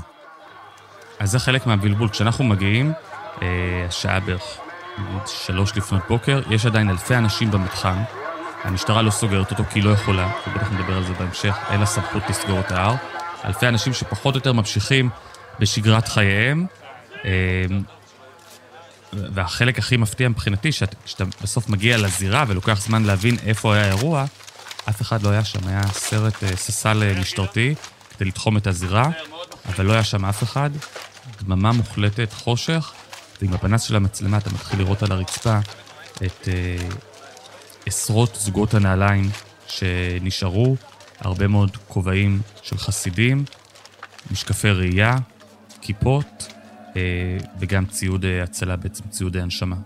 אז 1.18 1.30
זה 1.30 1.38
חלק 1.38 1.66
מהבלבול. 1.66 2.08
כשאנחנו 2.08 2.44
מגיעים, 2.44 2.92
השעה 3.88 4.20
בערך 4.20 4.42
שלוש 5.26 5.76
לפנות 5.76 6.02
בוקר, 6.08 6.42
יש 6.50 6.66
עדיין 6.66 6.90
אלפי 6.90 7.14
אנשים 7.14 7.50
במתחם. 7.50 7.96
המשטרה 8.64 9.02
לא 9.02 9.10
סוגרת 9.10 9.50
אותו 9.50 9.64
כי 9.64 9.78
היא 9.78 9.84
לא 9.84 9.90
יכולה, 9.90 10.32
ובטח 10.46 10.72
נדבר 10.72 10.96
על 10.96 11.04
זה 11.04 11.12
בהמשך, 11.12 11.56
אין 11.70 11.80
לה 11.80 11.86
סמכות 11.86 12.22
לסגור 12.30 12.60
את 12.60 12.72
ההר. 12.72 12.94
אלפי 13.44 13.68
אנשים 13.68 13.92
שפחות 13.92 14.34
או 14.34 14.38
יותר 14.38 14.52
ממשיכים 14.52 15.10
בשגרת 15.60 16.08
חייהם. 16.08 16.66
והחלק 19.12 19.78
הכי 19.78 19.96
מפתיע 19.96 20.28
מבחינתי, 20.28 20.72
שאתה 20.72 21.24
בסוף 21.42 21.68
מגיע 21.68 21.98
לזירה 21.98 22.44
ולוקח 22.48 22.80
זמן 22.80 23.02
להבין 23.02 23.36
איפה 23.46 23.74
היה 23.74 23.84
האירוע, 23.84 24.24
אף 24.88 25.02
אחד 25.02 25.22
לא 25.22 25.28
היה 25.28 25.44
שם, 25.44 25.68
היה 25.68 25.86
סרט 25.86 26.34
ססל 26.54 27.20
משטרתי 27.20 27.74
כדי 28.10 28.24
לתחום 28.24 28.56
את 28.56 28.66
הזירה, 28.66 29.10
אבל 29.66 29.84
לא 29.84 29.92
היה 29.92 30.04
שם 30.04 30.24
אף 30.24 30.42
אחד. 30.42 30.70
דממה 31.42 31.72
מוחלטת, 31.72 32.32
חושך, 32.32 32.92
ועם 33.42 33.52
הפנס 33.52 33.82
של 33.82 33.96
המצלמה 33.96 34.38
אתה 34.38 34.50
מתחיל 34.50 34.78
לראות 34.78 35.02
על 35.02 35.12
הרצפה 35.12 35.58
את 36.16 36.48
אה, 36.48 36.88
עשרות 37.86 38.36
זוגות 38.40 38.74
הנעליים 38.74 39.30
שנשארו, 39.66 40.76
הרבה 41.20 41.48
מאוד 41.48 41.76
כובעים 41.88 42.40
של 42.62 42.78
חסידים, 42.78 43.44
משקפי 44.30 44.70
ראייה, 44.70 45.16
כיפות, 45.80 46.52
אה, 46.96 47.02
וגם 47.58 47.86
ציוד 47.86 48.24
הצלה, 48.42 48.76
בעצם 48.76 49.04
ציוד 49.10 49.36
הנשמה. 49.36 49.76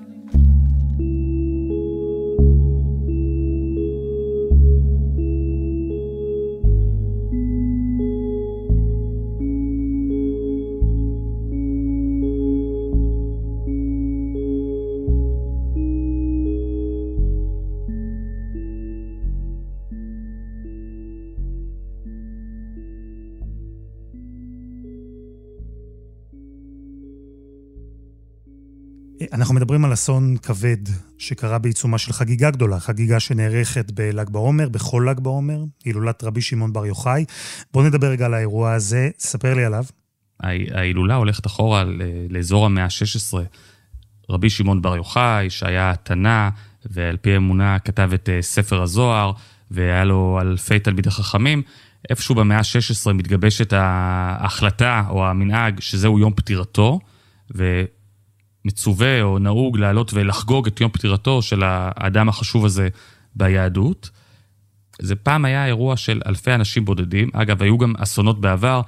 אסון 29.97 30.37
כבד 30.37 30.77
שקרה 31.19 31.59
בעיצומה 31.59 31.99
של 31.99 32.13
חגיגה 32.13 32.51
גדולה, 32.51 32.81
חגיגה 32.81 33.21
שנערכת 33.21 33.91
בל"ג 33.91 34.31
בעומר, 34.31 34.69
בכל 34.69 35.07
ל"ג 35.11 35.21
בעומר, 35.21 35.65
הילולת 35.85 36.25
רבי 36.25 36.41
שמעון 36.41 36.73
בר 36.73 36.87
יוחאי. 36.87 37.25
בואו 37.73 37.85
נדבר 37.87 38.07
רגע 38.07 38.27
על 38.27 38.35
האירוע 38.35 38.73
הזה, 38.73 39.11
ספר 39.19 39.55
לי 39.55 39.65
עליו. 39.65 39.85
ההילולה 40.75 41.15
הולכת 41.15 41.47
אחורה 41.47 41.85
לאזור 42.31 42.67
המאה 42.67 42.85
ה-16. 42.85 43.39
רבי 44.31 44.51
שמעון 44.51 44.83
בר 44.83 44.97
יוחאי, 44.97 45.51
שהיה 45.51 45.95
תנא, 46.03 46.49
ועל 46.85 47.17
פי 47.17 47.37
אמונה 47.37 47.79
כתב 47.79 48.11
את 48.15 48.29
ספר 48.41 48.83
הזוהר, 48.83 49.33
והיה 49.71 50.05
לו 50.05 50.39
אלפי 50.41 50.79
תלמידי 50.79 51.11
חכמים. 51.11 51.63
איפשהו 52.11 52.35
במאה 52.35 52.59
ה-16 52.59 53.13
מתגבשת 53.13 53.73
ההחלטה 53.73 55.05
או 55.09 55.27
המנהג 55.27 55.81
שזהו 55.81 56.19
יום 56.19 56.33
פטירתו, 56.37 57.01
ו... 57.57 57.85
מצווה 58.67 59.23
או 59.23 59.39
נהוג 59.39 59.79
לעלות 59.79 60.15
ולחגוג 60.15 60.67
את 60.67 60.81
יום 60.81 60.91
פטירתו 60.91 61.43
של 61.43 61.63
האדם 61.65 62.29
החשוב 62.29 62.65
הזה 62.65 62.89
ביהדות. 63.35 64.11
זה 65.01 65.17
פעם 65.17 65.45
היה 65.45 65.67
אירוע 65.67 65.97
של 65.97 66.23
אלפי 66.27 66.55
אנשים 66.55 66.85
בודדים. 66.85 67.29
אגב, 67.33 67.63
היו 67.63 67.79
גם 67.79 67.93
אסונות 67.97 68.41
בעבר. 68.41 68.81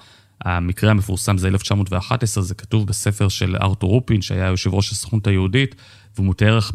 המקרה 0.44 0.90
המפורסם 0.90 1.38
זה 1.38 1.48
1911, 1.48 2.42
זה 2.42 2.54
כתוב 2.54 2.86
בספר 2.86 3.28
של 3.28 3.56
ארתור 3.62 3.90
רופין, 3.90 4.22
שהיה 4.22 4.46
יושב 4.46 4.74
ראש 4.74 4.92
הסוכנות 4.92 5.26
היהודית, 5.26 5.74
והוא 6.14 6.26
מתאר 6.26 6.56
איך 6.56 6.72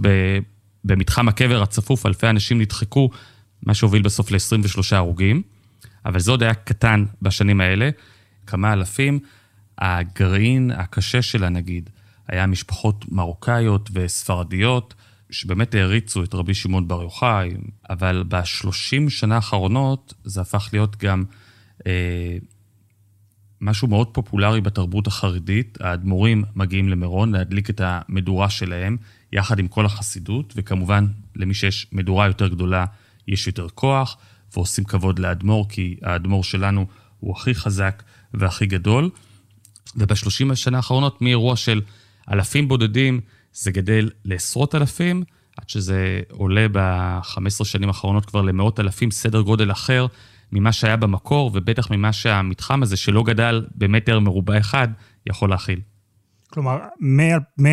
במתחם 0.83 1.27
הקבר 1.27 1.61
הצפוף 1.61 2.05
אלפי 2.05 2.27
אנשים 2.29 2.61
נדחקו, 2.61 3.09
מה 3.63 3.73
שהוביל 3.73 4.01
בסוף 4.01 4.31
ל-23 4.31 4.79
הרוגים. 4.91 5.41
אבל 6.05 6.19
זה 6.19 6.31
עוד 6.31 6.43
היה 6.43 6.53
קטן 6.53 7.05
בשנים 7.21 7.61
האלה, 7.61 7.89
כמה 8.47 8.73
אלפים. 8.73 9.19
הגרעין 9.77 10.71
הקשה 10.71 11.21
שלה, 11.21 11.49
נגיד, 11.49 11.89
היה 12.27 12.47
משפחות 12.47 13.05
מרוקאיות 13.11 13.89
וספרדיות, 13.93 14.93
שבאמת 15.29 15.75
העריצו 15.75 16.23
את 16.23 16.33
רבי 16.33 16.53
שמעון 16.53 16.87
בר 16.87 17.01
יוחאי, 17.01 17.49
אבל 17.89 18.23
בשלושים 18.27 19.09
שנה 19.09 19.35
האחרונות 19.35 20.13
זה 20.23 20.41
הפך 20.41 20.69
להיות 20.73 20.97
גם 20.97 21.23
אה, 21.87 22.37
משהו 23.61 23.87
מאוד 23.87 24.07
פופולרי 24.07 24.61
בתרבות 24.61 25.07
החרדית. 25.07 25.77
האדמו"רים 25.81 26.43
מגיעים 26.55 26.89
למירון 26.89 27.31
להדליק 27.31 27.69
את 27.69 27.81
המדורה 27.83 28.49
שלהם, 28.49 28.97
יחד 29.33 29.59
עם 29.59 29.67
כל 29.67 29.85
החסידות, 29.85 30.53
וכמובן, 30.55 31.07
למי 31.35 31.53
שיש 31.53 31.87
מדורה 31.91 32.27
יותר 32.27 32.47
גדולה, 32.47 32.85
יש 33.27 33.47
יותר 33.47 33.67
כוח, 33.69 34.17
ועושים 34.53 34.83
כבוד 34.83 35.19
לאדמו"ר, 35.19 35.65
כי 35.69 35.97
האדמו"ר 36.01 36.43
שלנו 36.43 36.85
הוא 37.19 37.35
הכי 37.35 37.55
חזק 37.55 38.03
והכי 38.33 38.65
גדול. 38.65 39.09
ובשלושים 39.95 40.51
השנה 40.51 40.77
האחרונות, 40.77 41.21
מאירוע 41.21 41.55
של 41.55 41.81
אלפים 42.31 42.67
בודדים, 42.67 43.21
זה 43.53 43.71
גדל 43.71 44.09
לעשרות 44.25 44.75
אלפים, 44.75 45.23
עד 45.57 45.69
שזה 45.69 46.21
עולה 46.31 46.67
ב-15 46.71 47.65
שנים 47.65 47.89
האחרונות 47.89 48.25
כבר 48.25 48.41
למאות 48.41 48.79
אלפים, 48.79 49.11
סדר 49.11 49.41
גודל 49.41 49.71
אחר 49.71 50.07
ממה 50.51 50.71
שהיה 50.71 50.95
במקור, 50.95 51.51
ובטח 51.53 51.91
ממה 51.91 52.13
שהמתחם 52.13 52.83
הזה, 52.83 52.97
שלא 52.97 53.23
גדל 53.23 53.65
במטר 53.75 54.19
מרובע 54.19 54.57
אחד, 54.59 54.87
יכול 55.27 55.49
להכיל. 55.49 55.81
כלומר, 56.49 56.79
מ-1911, 56.99 57.63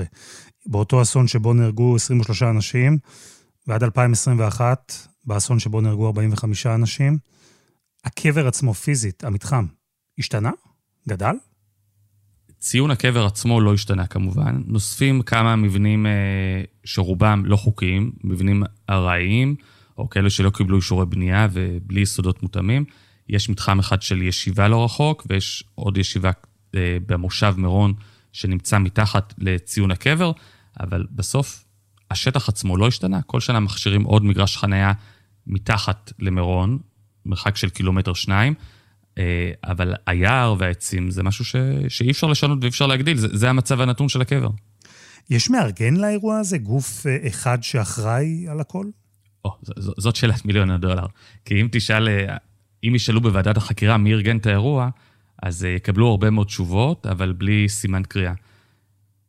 מ- 0.00 0.04
באותו 0.66 1.02
אסון 1.02 1.28
שבו 1.28 1.52
נהרגו 1.52 1.96
23 1.96 2.42
אנשים, 2.42 2.98
ועד 3.66 3.82
2021, 3.82 4.92
באסון 5.24 5.58
שבו 5.58 5.80
נהרגו 5.80 6.06
45 6.06 6.66
אנשים, 6.66 7.18
הקבר 8.04 8.48
עצמו 8.48 8.74
פיזית, 8.74 9.24
המתחם, 9.24 9.66
השתנה? 10.18 10.50
גדל? 11.08 11.34
ציון 12.60 12.90
הקבר 12.90 13.26
עצמו 13.26 13.60
לא 13.60 13.74
השתנה 13.74 14.06
כמובן. 14.06 14.62
נוספים 14.66 15.22
כמה 15.22 15.56
מבנים 15.56 16.06
אה, 16.06 16.12
שרובם 16.84 17.42
לא 17.44 17.56
חוקיים, 17.56 18.12
מבנים 18.24 18.62
ארעיים, 18.90 19.54
או 19.98 20.10
כאלה 20.10 20.30
שלא 20.30 20.50
קיבלו 20.50 20.76
אישורי 20.76 21.06
בנייה 21.06 21.48
ובלי 21.52 22.00
יסודות 22.00 22.42
מותאמים. 22.42 22.84
יש 23.28 23.48
מתחם 23.48 23.78
אחד 23.78 24.02
של 24.02 24.22
ישיבה 24.22 24.68
לא 24.68 24.84
רחוק, 24.84 25.26
ויש 25.28 25.64
עוד 25.74 25.98
ישיבה 25.98 26.30
אה, 26.74 26.96
במושב 27.06 27.54
מירון 27.56 27.94
שנמצא 28.32 28.78
מתחת 28.78 29.34
לציון 29.38 29.90
הקבר, 29.90 30.32
אבל 30.80 31.06
בסוף 31.10 31.64
השטח 32.10 32.48
עצמו 32.48 32.76
לא 32.76 32.86
השתנה. 32.86 33.22
כל 33.22 33.40
שנה 33.40 33.60
מכשירים 33.60 34.04
עוד 34.04 34.24
מגרש 34.24 34.56
חנייה 34.56 34.92
מתחת 35.46 36.12
למירון, 36.18 36.78
מרחק 37.26 37.56
של 37.56 37.68
קילומטר 37.68 38.14
שניים. 38.14 38.54
אה, 39.20 39.70
אבל 39.70 39.94
היער 40.06 40.54
והעצים 40.58 41.10
זה 41.10 41.22
משהו 41.22 41.44
ש... 41.44 41.56
שאי 41.88 42.10
אפשר 42.10 42.26
לשנות 42.26 42.58
ואי 42.60 42.68
אפשר 42.68 42.86
להגדיל, 42.86 43.16
זה, 43.16 43.28
זה 43.32 43.50
המצב 43.50 43.80
הנתון 43.80 44.08
של 44.08 44.20
הקבר. 44.20 44.50
יש 45.30 45.50
מארגן 45.50 45.96
לאירוע 45.96 46.38
הזה? 46.38 46.58
גוף 46.58 47.06
אה, 47.06 47.16
אחד 47.26 47.62
שאחראי 47.62 48.48
על 48.48 48.60
הכל? 48.60 48.86
או, 49.44 49.56
ז, 49.62 49.70
זאת 49.76 50.16
שאלת 50.16 50.44
מיליון 50.44 50.70
הדולר. 50.70 51.06
כי 51.44 51.60
אם 51.60 51.68
תשאל, 51.72 52.08
אה, 52.08 52.36
אם 52.84 52.94
ישאלו 52.94 53.20
בוועדת 53.20 53.56
החקירה 53.56 53.96
מי 53.96 54.12
ארגן 54.12 54.36
את 54.36 54.46
האירוע, 54.46 54.88
אז 55.42 55.64
יקבלו 55.64 56.06
הרבה 56.06 56.30
מאוד 56.30 56.46
תשובות, 56.46 57.06
אבל 57.06 57.32
בלי 57.32 57.68
סימן 57.68 58.02
קריאה. 58.02 58.32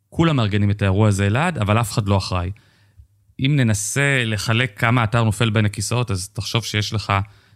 כולם 0.08 0.36
מארגנים 0.36 0.70
את 0.70 0.82
האירוע 0.82 1.08
הזה 1.08 1.26
אלעד, 1.26 1.58
אבל 1.58 1.80
אף 1.80 1.92
אחד 1.92 2.08
לא 2.08 2.16
אחראי. 2.16 2.50
אם 3.40 3.56
ננסה 3.56 4.22
לחלק 4.24 4.80
כמה 4.80 5.00
האתר 5.00 5.24
נופל 5.24 5.50
בין 5.50 5.64
הכיסאות, 5.64 6.10
אז 6.10 6.28
תחשוב 6.28 6.64
שיש 6.64 6.92
לך 6.92 7.12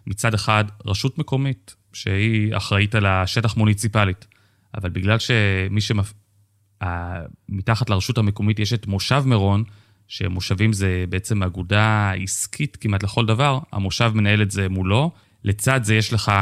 מצד 0.06 0.34
אחד 0.34 0.64
רשות 0.86 1.18
מקומית, 1.18 1.74
שהיא 1.92 2.56
אחראית 2.56 2.94
על 2.94 3.06
השטח 3.06 3.56
מוניציפלית. 3.56 4.26
אבל 4.74 4.90
בגלל 4.90 5.18
שמי 5.18 5.80
שמפ... 5.80 6.12
מתחת 7.48 7.90
לרשות 7.90 8.18
המקומית 8.18 8.58
יש 8.58 8.72
את 8.72 8.86
מושב 8.86 9.22
מירון, 9.26 9.64
שמושבים 10.08 10.72
זה 10.72 11.04
בעצם 11.08 11.42
אגודה 11.42 12.12
עסקית 12.22 12.76
כמעט 12.76 13.02
לכל 13.02 13.26
דבר, 13.26 13.58
המושב 13.72 14.12
מנהל 14.14 14.42
את 14.42 14.50
זה 14.50 14.68
מולו. 14.68 15.12
לצד 15.44 15.80
זה 15.84 15.94
יש 15.94 16.12
לך 16.12 16.32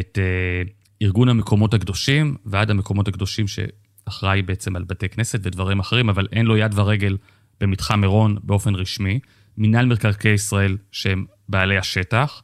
את 0.00 0.18
uh, 0.18 0.70
ארגון 1.02 1.28
המקומות 1.28 1.74
הקדושים, 1.74 2.36
ועד 2.46 2.70
המקומות 2.70 3.08
הקדושים 3.08 3.46
שאחראי 3.48 4.42
בעצם 4.42 4.76
על 4.76 4.84
בתי 4.84 5.08
כנסת 5.08 5.40
ודברים 5.42 5.80
אחרים, 5.80 6.08
אבל 6.08 6.28
אין 6.32 6.46
לו 6.46 6.56
יד 6.56 6.78
ורגל 6.78 7.16
במתחם 7.60 8.00
מירון 8.00 8.36
באופן 8.42 8.74
רשמי. 8.74 9.20
מינהל 9.58 9.86
מקרקעי 9.86 10.32
ישראל, 10.32 10.76
שהם 10.92 11.24
בעלי 11.48 11.78
השטח, 11.78 12.42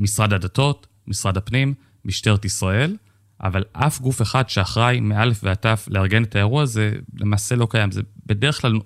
משרד 0.00 0.32
הדתות, 0.32 0.86
משרד 1.06 1.36
הפנים, 1.36 1.74
משטרת 2.04 2.44
ישראל, 2.44 2.96
אבל 3.42 3.64
אף 3.72 4.00
גוף 4.00 4.22
אחד 4.22 4.48
שאחראי 4.48 5.00
מאלף 5.00 5.40
ועד 5.44 5.56
תף 5.56 5.88
לארגן 5.90 6.22
את 6.22 6.34
האירוע 6.34 6.62
הזה, 6.62 6.92
למעשה 7.14 7.56
לא 7.56 7.66
קיים. 7.70 7.90
זה 7.90 8.00
בדרך 8.26 8.60
כלל 8.60 8.78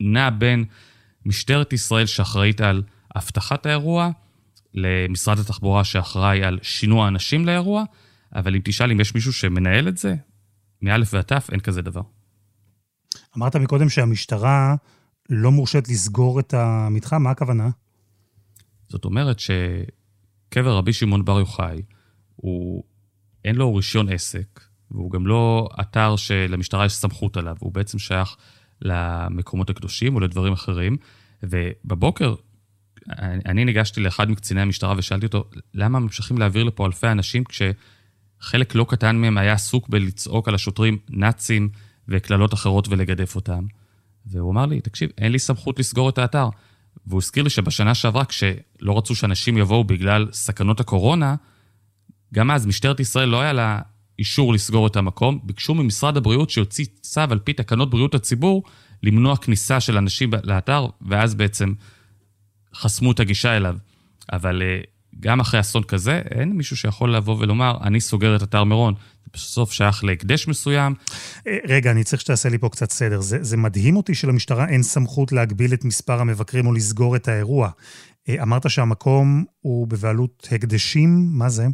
נע 0.00 0.30
בין 0.30 0.64
משטרת 1.26 1.72
ישראל 1.72 2.06
שאחראית 2.06 2.60
על 2.60 2.82
אבטחת 3.16 3.66
האירוע, 3.66 4.10
למשרד 4.74 5.38
התחבורה 5.38 5.84
שאחראי 5.84 6.44
על 6.44 6.58
שינוע 6.62 7.08
אנשים 7.08 7.46
לאירוע, 7.46 7.84
אבל 8.34 8.54
אם 8.54 8.60
תשאל 8.64 8.90
אם 8.90 9.00
יש 9.00 9.14
מישהו 9.14 9.32
שמנהל 9.32 9.88
את 9.88 9.96
זה, 9.96 10.14
מאלף 10.82 11.14
ועד 11.14 11.24
תף 11.24 11.48
אין 11.52 11.60
כזה 11.60 11.82
דבר. 11.82 12.02
אמרת 13.36 13.56
מקודם 13.56 13.88
שהמשטרה 13.88 14.74
לא 15.30 15.50
מורשית 15.50 15.88
לסגור 15.88 16.40
את 16.40 16.54
המתחם, 16.54 17.22
מה 17.22 17.30
הכוונה? 17.30 17.68
זאת 18.88 19.04
אומרת 19.04 19.38
ש... 19.38 19.50
קבר 20.54 20.76
רבי 20.76 20.92
שמעון 20.92 21.24
בר 21.24 21.38
יוחאי, 21.38 21.82
הוא, 22.36 22.84
אין 23.44 23.56
לו 23.56 23.74
רישיון 23.74 24.08
עסק, 24.08 24.60
והוא 24.90 25.10
גם 25.10 25.26
לא 25.26 25.68
אתר 25.80 26.16
שלמשטרה 26.16 26.86
יש 26.86 26.92
סמכות 26.92 27.36
עליו, 27.36 27.56
הוא 27.60 27.72
בעצם 27.72 27.98
שייך 27.98 28.36
למקומות 28.82 29.70
הקדושים 29.70 30.14
או 30.14 30.20
לדברים 30.20 30.52
אחרים. 30.52 30.96
ובבוקר, 31.42 32.34
אני 33.46 33.64
ניגשתי 33.64 34.00
לאחד 34.00 34.30
מקציני 34.30 34.60
המשטרה 34.60 34.94
ושאלתי 34.96 35.26
אותו, 35.26 35.44
למה 35.74 35.98
ממשיכים 35.98 36.38
להעביר 36.38 36.64
לפה 36.64 36.86
אלפי 36.86 37.08
אנשים 37.08 37.44
כשחלק 37.44 38.74
לא 38.74 38.86
קטן 38.88 39.16
מהם 39.16 39.38
היה 39.38 39.52
עסוק 39.52 39.88
בלצעוק 39.88 40.48
על 40.48 40.54
השוטרים 40.54 40.98
נאצים 41.10 41.68
וקללות 42.08 42.54
אחרות 42.54 42.88
ולגדף 42.88 43.36
אותם? 43.36 43.64
והוא 44.26 44.50
אמר 44.50 44.66
לי, 44.66 44.80
תקשיב, 44.80 45.10
אין 45.18 45.32
לי 45.32 45.38
סמכות 45.38 45.78
לסגור 45.78 46.08
את 46.08 46.18
האתר. 46.18 46.48
והוא 47.06 47.18
הזכיר 47.18 47.42
לי 47.42 47.50
שבשנה 47.50 47.94
שעברה, 47.94 48.24
כשלא 48.24 48.98
רצו 48.98 49.14
שאנשים 49.14 49.58
יבואו 49.58 49.84
בגלל 49.84 50.28
סכנות 50.32 50.80
הקורונה, 50.80 51.34
גם 52.34 52.50
אז 52.50 52.66
משטרת 52.66 53.00
ישראל 53.00 53.28
לא 53.28 53.40
היה 53.40 53.52
לה 53.52 53.80
אישור 54.18 54.54
לסגור 54.54 54.86
את 54.86 54.96
המקום, 54.96 55.38
ביקשו 55.42 55.74
ממשרד 55.74 56.16
הבריאות 56.16 56.50
שיוציא 56.50 56.84
צו 57.00 57.20
על 57.20 57.38
פי 57.38 57.52
תקנות 57.52 57.90
בריאות 57.90 58.14
הציבור, 58.14 58.62
למנוע 59.02 59.36
כניסה 59.36 59.80
של 59.80 59.96
אנשים 59.96 60.30
לאתר, 60.44 60.86
ואז 61.08 61.34
בעצם 61.34 61.72
חסמו 62.74 63.12
את 63.12 63.20
הגישה 63.20 63.56
אליו. 63.56 63.76
אבל 64.32 64.62
אה, 64.62 64.80
גם 65.20 65.40
אחרי 65.40 65.60
אסון 65.60 65.82
כזה, 65.82 66.22
אין 66.30 66.52
מישהו 66.52 66.76
שיכול 66.76 67.16
לבוא 67.16 67.36
ולומר, 67.38 67.78
אני 67.82 68.00
סוגר 68.00 68.36
את 68.36 68.42
אתר 68.42 68.64
מירון. 68.64 68.94
בסוף 69.34 69.72
שייך 69.72 70.04
להקדש 70.04 70.48
מסוים. 70.48 70.94
אה, 71.46 71.56
רגע, 71.68 71.90
אני 71.90 72.04
צריך 72.04 72.22
שתעשה 72.22 72.48
לי 72.48 72.58
פה 72.58 72.68
קצת 72.68 72.90
סדר. 72.90 73.20
זה, 73.20 73.42
זה 73.42 73.56
מדהים 73.56 73.96
אותי 73.96 74.14
שלמשטרה 74.14 74.68
אין 74.68 74.82
סמכות 74.82 75.32
להגביל 75.32 75.74
את 75.74 75.84
מספר 75.84 76.20
המבקרים 76.20 76.66
או 76.66 76.72
לסגור 76.72 77.16
את 77.16 77.28
האירוע. 77.28 77.70
אה, 78.28 78.42
אמרת 78.42 78.70
שהמקום 78.70 79.44
הוא 79.60 79.88
בבעלות 79.88 80.48
הקדשים, 80.52 81.28
מה 81.32 81.48
זה? 81.48 81.66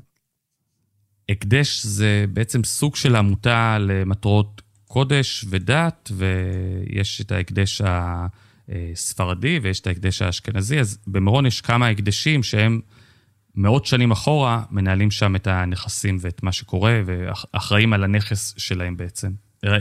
הקדש 1.29 1.87
זה 1.87 2.25
בעצם 2.33 2.65
סוג 2.65 2.97
של 2.97 3.17
עמותה 3.17 3.79
למטרות 3.81 4.63
קודש 4.85 5.45
ודת, 5.49 6.13
ויש 6.17 7.21
את 7.21 7.33
ההקדש 7.33 7.83
הספרדי 8.69 9.59
ויש 9.63 9.81
את 9.81 9.87
ההקדש 9.87 10.23
האשכנזי, 10.23 10.81
אז 10.81 10.99
במירון 11.07 11.47
יש 11.47 11.61
כמה 11.61 11.89
הקדשים 11.89 12.43
שהם... 12.43 12.81
מאות 13.61 13.87
שנים 13.87 14.11
אחורה 14.11 14.63
מנהלים 14.71 15.11
שם 15.11 15.37
את 15.37 15.47
הנכסים 15.47 16.19
ואת 16.21 16.43
מה 16.43 16.53
שקורה, 16.53 17.01
ואחראים 17.05 17.93
על 17.93 18.05
הנכס 18.05 18.55
שלהם 18.57 18.97
בעצם. 18.97 19.31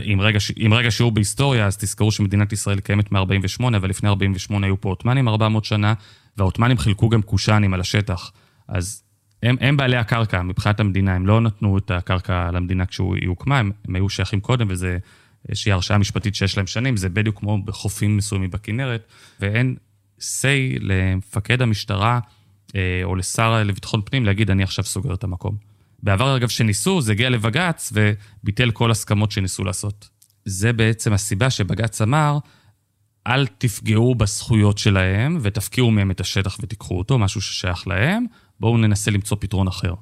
עם 0.02 0.20
רגע, 0.20 0.38
עם 0.56 0.74
רגע 0.74 0.90
שיעור 0.90 1.12
בהיסטוריה, 1.12 1.66
אז 1.66 1.76
תזכרו 1.76 2.12
שמדינת 2.12 2.52
ישראל 2.52 2.80
קיימת 2.80 3.12
מ-48, 3.12 3.76
אבל 3.76 3.90
לפני 3.90 4.08
48 4.08 4.66
היו 4.66 4.80
פה 4.80 4.88
עות'מאנים 4.88 5.28
400 5.28 5.64
שנה, 5.64 5.94
והעות'מאנים 6.36 6.78
חילקו 6.78 7.08
גם 7.08 7.22
קושאנים 7.22 7.74
על 7.74 7.80
השטח. 7.80 8.32
אז 8.68 9.02
הם, 9.42 9.56
הם 9.60 9.76
בעלי 9.76 9.96
הקרקע 9.96 10.42
מבחינת 10.42 10.80
המדינה, 10.80 11.14
הם 11.14 11.26
לא 11.26 11.40
נתנו 11.40 11.78
את 11.78 11.90
הקרקע 11.90 12.50
למדינה 12.50 12.86
כשהיא 12.86 13.28
הוקמה, 13.28 13.58
הם, 13.58 13.70
הם 13.88 13.94
היו 13.94 14.08
שייכים 14.08 14.40
קודם, 14.40 14.66
וזה 14.70 14.98
איזושהי 15.48 15.72
הרשאה 15.72 15.98
משפטית 15.98 16.34
שיש 16.34 16.56
להם 16.56 16.66
שנים, 16.66 16.96
זה 16.96 17.08
בדיוק 17.08 17.38
כמו 17.38 17.62
בחופים 17.62 18.16
מסוימים 18.16 18.50
בכנרת, 18.50 19.06
ואין 19.40 19.76
say 20.20 20.78
למפקד 20.80 21.62
המשטרה 21.62 22.20
או 23.04 23.16
לשר 23.16 23.62
לביטחון 23.64 24.00
פנים 24.04 24.24
להגיד, 24.24 24.50
אני 24.50 24.62
עכשיו 24.62 24.84
סוגר 24.84 25.14
את 25.14 25.24
המקום. 25.24 25.56
בעבר, 26.02 26.36
אגב, 26.36 26.48
שניסו, 26.48 27.00
זה 27.00 27.12
הגיע 27.12 27.30
לבג"ץ 27.30 27.92
וביטל 27.92 28.70
כל 28.70 28.90
הסכמות 28.90 29.32
שניסו 29.32 29.64
לעשות. 29.64 30.08
זה 30.44 30.72
בעצם 30.72 31.12
הסיבה 31.12 31.50
שבג"ץ 31.50 32.00
אמר, 32.00 32.38
אל 33.26 33.46
תפגעו 33.46 34.14
בזכויות 34.14 34.78
שלהם 34.78 35.38
ותפקיעו 35.42 35.90
מהם 35.90 36.10
את 36.10 36.20
השטח 36.20 36.58
ותיקחו 36.60 36.98
אותו, 36.98 37.18
משהו 37.18 37.40
ששייך 37.40 37.88
להם, 37.88 38.24
בואו 38.60 38.76
ננסה 38.76 39.10
למצוא 39.10 39.36
פתרון 39.40 39.68
אחר. 39.68 39.94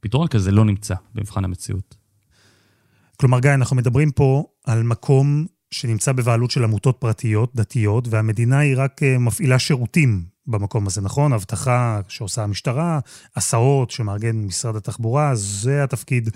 פתרון 0.00 0.28
כזה 0.28 0.50
לא 0.50 0.64
נמצא 0.64 0.94
במבחן 1.14 1.44
המציאות. 1.44 1.94
כלומר, 3.16 3.40
גיא, 3.40 3.54
אנחנו 3.54 3.76
מדברים 3.76 4.10
פה 4.10 4.44
על 4.66 4.82
מקום 4.82 5.46
שנמצא 5.70 6.12
בבעלות 6.12 6.50
של 6.50 6.64
עמותות 6.64 6.96
פרטיות, 7.00 7.54
דתיות, 7.54 8.08
והמדינה 8.08 8.58
היא 8.58 8.74
רק 8.76 9.02
אה, 9.02 9.18
מפעילה 9.18 9.58
שירותים 9.58 10.24
במקום 10.46 10.86
הזה, 10.86 11.00
נכון? 11.00 11.32
אבטחה 11.32 12.00
שעושה 12.08 12.42
המשטרה, 12.42 13.00
הסעות 13.36 13.90
שמארגן 13.90 14.36
משרד 14.36 14.76
התחבורה, 14.76 15.34
זה 15.34 15.84
התפקיד 15.84 16.30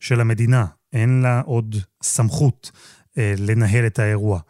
של 0.00 0.20
המדינה. 0.20 0.66
אין 0.92 1.20
לה 1.22 1.40
עוד 1.40 1.76
סמכות 2.02 2.70
אה, 3.18 3.34
לנהל 3.38 3.86
את 3.86 3.98
האירוע. 3.98 4.40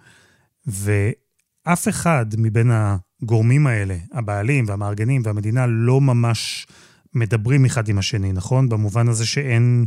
ואף 0.66 1.88
אחד 1.88 2.26
מבין 2.38 2.70
הגורמים 3.22 3.66
האלה, 3.66 3.96
הבעלים 4.12 4.64
והמארגנים 4.68 5.22
והמדינה, 5.24 5.66
לא 5.66 6.00
ממש 6.00 6.66
מדברים 7.14 7.64
אחד 7.64 7.88
עם 7.88 7.98
השני, 7.98 8.32
נכון? 8.32 8.68
במובן 8.68 9.08
הזה 9.08 9.26
שאין 9.26 9.84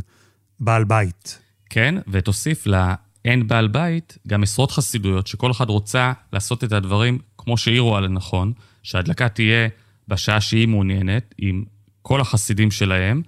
בעל 0.60 0.84
בית. 0.84 1.38
כן, 1.70 1.94
ותוסיף 2.08 2.66
לאין 2.66 3.48
בעל 3.48 3.68
בית 3.68 4.18
גם 4.28 4.42
עשרות 4.42 4.70
חסידויות, 4.70 5.26
שכל 5.26 5.50
אחד 5.50 5.68
רוצה 5.68 6.12
לעשות 6.32 6.64
את 6.64 6.72
הדברים 6.72 7.18
כמו 7.38 7.56
שהיא 7.56 7.80
רואה 7.80 8.00
לנכון, 8.00 8.52
שההדלקה 8.82 9.28
תהיה 9.28 9.68
בשעה 10.08 10.40
שהיא 10.40 10.68
מעוניינת, 10.68 11.34
עם 11.38 11.64
כל 12.02 12.20
החסידים 12.20 12.70
שלהם, 12.70 13.22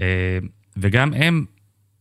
אה, 0.00 0.38
וגם 0.76 1.14
הם 1.14 1.44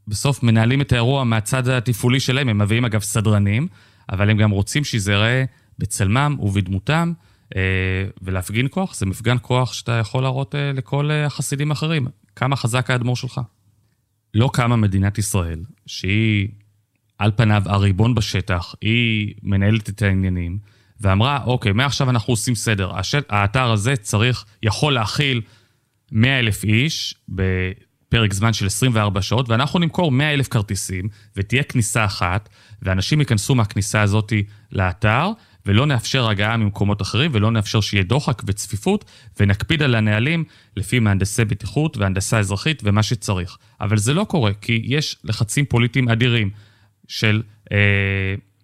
בסוף 0.07 0.43
מנהלים 0.43 0.81
את 0.81 0.91
האירוע 0.91 1.23
מהצד 1.23 1.67
התפעולי 1.67 2.19
שלהם, 2.19 2.49
הם 2.49 2.57
מביאים 2.61 2.85
אגב 2.85 3.01
סדרנים, 3.01 3.67
אבל 4.11 4.29
הם 4.29 4.37
גם 4.37 4.51
רוצים 4.51 4.83
שזה 4.83 5.11
ייראה 5.11 5.43
בצלמם 5.79 6.37
ובדמותם, 6.39 7.13
אה, 7.55 7.61
ולהפגין 8.21 8.67
כוח, 8.71 8.95
זה 8.95 9.05
מפגן 9.05 9.37
כוח 9.41 9.73
שאתה 9.73 9.91
יכול 9.91 10.23
להראות 10.23 10.55
אה, 10.55 10.71
לכל 10.73 11.11
החסידים 11.11 11.71
האחרים. 11.71 12.07
כמה 12.35 12.55
חזק 12.55 12.89
האדמו"ר 12.89 13.15
שלך. 13.15 13.41
לא 14.33 14.49
קמה 14.53 14.75
מדינת 14.75 15.17
ישראל, 15.17 15.59
שהיא 15.85 16.47
על 17.17 17.31
פניו 17.35 17.63
הריבון 17.65 18.15
בשטח, 18.15 18.75
היא 18.81 19.33
מנהלת 19.43 19.89
את 19.89 20.01
העניינים, 20.01 20.57
ואמרה, 21.03 21.39
אוקיי, 21.45 21.71
מעכשיו 21.71 22.09
אנחנו 22.09 22.33
עושים 22.33 22.55
סדר. 22.55 22.97
השט, 22.97 23.25
האתר 23.29 23.71
הזה 23.71 23.95
צריך, 23.95 24.45
יכול 24.63 24.93
להכיל 24.93 25.41
100 26.11 26.39
אלף 26.39 26.63
איש 26.63 27.15
בפרק 27.29 28.33
זמן 28.33 28.53
של 28.53 28.65
24 28.65 29.21
שעות, 29.21 29.49
ואנחנו 29.49 29.79
נמכור 29.79 30.11
100 30.11 30.33
אלף 30.33 30.47
כרטיסים, 30.47 31.07
ותהיה 31.37 31.63
כניסה 31.63 32.05
אחת, 32.05 32.49
ואנשים 32.81 33.19
ייכנסו 33.19 33.55
מהכניסה 33.55 34.01
הזאת 34.01 34.33
לאתר, 34.71 35.31
ולא 35.65 35.85
נאפשר 35.85 36.29
הגעה 36.29 36.57
ממקומות 36.57 37.01
אחרים, 37.01 37.31
ולא 37.33 37.51
נאפשר 37.51 37.81
שיהיה 37.81 38.03
דוחק 38.03 38.41
וצפיפות, 38.45 39.05
ונקפיד 39.39 39.83
על 39.83 39.95
הנהלים 39.95 40.43
לפי 40.77 40.99
מהנדסי 40.99 41.45
בטיחות 41.45 41.97
והנדסה 41.97 42.39
אזרחית 42.39 42.81
ומה 42.85 43.03
שצריך. 43.03 43.57
אבל 43.81 43.97
זה 43.97 44.13
לא 44.13 44.23
קורה, 44.23 44.51
כי 44.61 44.81
יש 44.85 45.17
לחצים 45.23 45.65
פוליטיים 45.65 46.09
אדירים 46.09 46.49
של, 47.07 47.41
אה, 47.71 47.77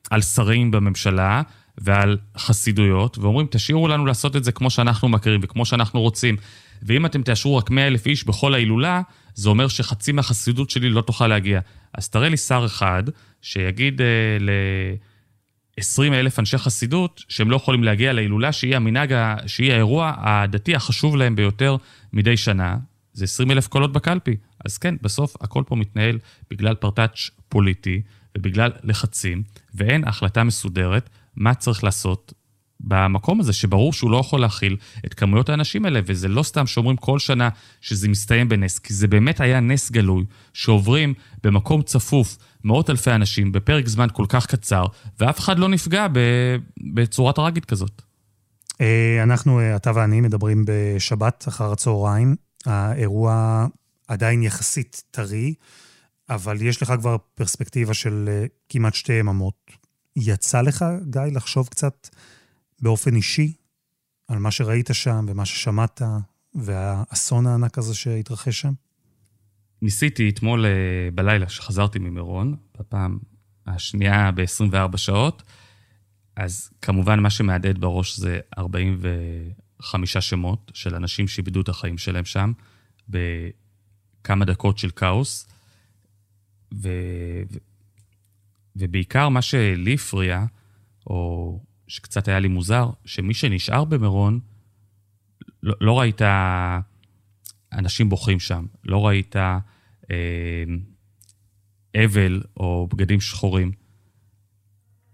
על 0.10 0.22
שרים 0.22 0.72
בממשלה, 0.72 1.42
ועל 1.80 2.18
חסידויות, 2.38 3.18
ואומרים, 3.18 3.48
תשאירו 3.52 3.88
לנו 3.88 4.06
לעשות 4.06 4.36
את 4.36 4.44
זה 4.44 4.52
כמו 4.52 4.70
שאנחנו 4.70 5.10
מכירים 5.10 5.40
וכמו 5.44 5.66
שאנחנו 5.66 6.02
רוצים. 6.02 6.36
ואם 6.84 7.06
אתם 7.06 7.24
תאשרו 7.24 7.58
רק 7.58 7.70
100 7.70 7.88
אלף 7.88 8.06
איש 8.08 8.24
בכל 8.24 8.54
ההילולה, 8.54 9.02
זה 9.34 9.50
אומר 9.50 9.68
שחצי 9.68 10.12
מהחסידות 10.12 10.70
שלי 10.70 10.90
לא 10.90 11.02
תוכל 11.02 11.28
להגיע. 11.28 11.60
אז 11.94 12.10
תראה 12.10 12.30
לי 12.30 12.38
שר 12.38 12.64
אחד 12.66 13.04
שיגיד 13.42 14.02
אה, 14.02 14.08
ל-20 14.40 16.14
אלף 16.14 16.40
אנשי 16.40 16.58
חסידות 16.58 17.24
שהם 17.30 17.52
לא 17.52 17.56
יכולים 17.56 17.84
להגיע 17.84 18.14
להילולה, 18.14 18.52
שהיא 18.52 18.76
המנהג, 18.76 19.14
שהיא 19.48 19.72
האירוע 19.72 20.14
הדתי 20.18 20.76
החשוב 20.76 21.16
להם 21.16 21.36
ביותר 21.36 21.76
מדי 22.14 22.38
שנה. 22.38 22.78
זה 23.14 23.24
20 23.24 23.52
אלף 23.52 23.68
קולות 23.68 23.94
בקלפי. 23.94 24.36
אז 24.66 24.78
כן, 24.78 24.96
בסוף 25.02 25.36
הכל 25.42 25.64
פה 25.68 25.76
מתנהל 25.76 26.20
בגלל 26.52 26.76
פרטאץ' 26.76 27.30
פוליטי 27.50 28.02
ובגלל 28.38 28.72
לחצים, 28.84 29.44
ואין 29.74 30.08
החלטה 30.08 30.44
מסודרת. 30.44 31.10
מה 31.40 31.54
צריך 31.54 31.84
לעשות 31.84 32.34
במקום 32.80 33.40
הזה, 33.40 33.54
שברור 33.54 33.94
שהוא 33.94 34.12
לא 34.12 34.18
יכול 34.18 34.42
להכיל 34.42 34.78
את 35.06 35.14
כמויות 35.14 35.50
האנשים 35.50 35.86
האלה, 35.86 36.00
וזה 36.06 36.28
לא 36.28 36.44
סתם 36.44 36.68
שאומרים 36.68 36.98
כל 36.98 37.20
שנה 37.20 37.50
שזה 37.82 38.08
מסתיים 38.08 38.50
בנס, 38.50 38.80
כי 38.80 38.94
זה 38.94 39.08
באמת 39.08 39.42
היה 39.42 39.60
נס 39.60 39.92
גלוי, 39.92 40.26
שעוברים 40.54 41.14
במקום 41.44 41.82
צפוף 41.82 42.38
מאות 42.64 42.90
אלפי 42.90 43.12
אנשים 43.12 43.52
בפרק 43.52 43.88
זמן 43.88 44.08
כל 44.14 44.26
כך 44.30 44.46
קצר, 44.46 44.86
ואף 45.20 45.40
אחד 45.40 45.60
לא 45.60 45.70
נפגע 45.70 46.08
בצורה 46.94 47.34
טראגית 47.34 47.66
כזאת. 47.66 48.02
אה, 48.82 49.24
אנחנו, 49.24 49.60
אה, 49.60 49.76
אתה 49.76 49.92
ואני, 49.96 50.22
מדברים 50.22 50.66
בשבת 50.68 51.46
אחר 51.48 51.72
הצהריים. 51.72 52.36
האירוע 52.66 53.66
עדיין 54.08 54.44
יחסית 54.44 55.04
טרי, 55.12 55.54
אבל 56.30 56.62
יש 56.62 56.82
לך 56.82 56.94
כבר 57.00 57.18
פרספקטיבה 57.36 57.94
של 57.94 58.26
אה, 58.28 58.46
כמעט 58.70 58.94
שתי 58.94 59.14
יממות. 59.14 59.79
יצא 60.22 60.62
לך, 60.62 60.86
גיא, 61.10 61.22
לחשוב 61.22 61.68
קצת 61.68 62.10
באופן 62.82 63.16
אישי 63.16 63.54
על 64.28 64.38
מה 64.40 64.52
שראית 64.52 64.90
שם 64.94 65.26
ומה 65.28 65.46
ששמעת 65.46 66.02
והאסון 66.56 67.48
הענק 67.48 67.78
הזה 67.78 67.96
שהתרחש 67.96 68.62
שם? 68.62 68.74
ניסיתי 69.82 70.30
אתמול 70.30 70.66
אה, 70.66 70.72
בלילה, 71.16 71.50
שחזרתי 71.50 72.00
ממירון, 72.00 72.56
בפעם 72.80 73.20
השנייה 73.68 74.32
ב-24 74.32 74.98
שעות, 74.98 75.44
אז 76.36 76.70
כמובן 76.82 77.20
מה 77.20 77.30
שמהדהד 77.30 77.80
בראש 77.82 78.20
זה 78.20 78.40
45 78.58 80.18
שמות 80.18 80.72
של 80.74 80.96
אנשים 80.96 81.28
שאיבדו 81.28 81.62
את 81.62 81.70
החיים 81.70 81.98
שלהם 81.98 82.26
שם, 82.26 82.52
בכמה 83.10 84.46
דקות 84.46 84.78
של 84.78 84.90
כאוס. 84.90 85.48
ו... 86.74 86.90
ובעיקר 88.80 89.30
מה 89.30 89.42
שלי 89.42 89.94
הפריע, 89.94 90.46
או 91.08 91.60
שקצת 91.88 92.28
היה 92.28 92.40
לי 92.40 92.48
מוזר, 92.48 92.90
שמי 93.06 93.34
שנשאר 93.34 93.86
במירון, 93.86 94.40
לא, 95.64 95.76
לא 95.82 96.00
ראית 96.00 96.22
אנשים 97.74 98.10
בוכים 98.10 98.40
שם, 98.40 98.66
לא 98.86 99.08
ראית 99.08 99.36
אה, 100.12 100.64
אבל 101.96 102.42
או 102.58 102.88
בגדים 102.94 103.22
שחורים. 103.22 103.72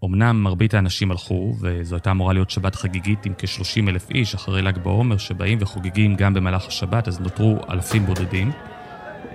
אמנם 0.04 0.42
מרבית 0.42 0.74
האנשים 0.74 1.10
הלכו, 1.10 1.56
וזו 1.60 1.96
הייתה 1.96 2.10
אמורה 2.10 2.32
להיות 2.32 2.50
שבת 2.50 2.74
חגיגית 2.74 3.26
עם 3.26 3.32
כ-30 3.38 3.88
אלף 3.88 4.10
איש 4.10 4.34
אחרי 4.34 4.62
ל"ג 4.62 4.78
בעומר, 4.78 5.16
שבאים 5.16 5.58
וחוגגים 5.60 6.16
גם 6.16 6.34
במהלך 6.34 6.66
השבת, 6.66 7.08
אז 7.08 7.20
נותרו 7.20 7.58
אלפים 7.70 8.06
בודדים. 8.06 8.50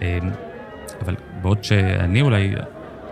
אה, 0.01 0.19
אבל 1.01 1.15
בעוד 1.41 1.63
שאני 1.63 2.21
אולי 2.21 2.55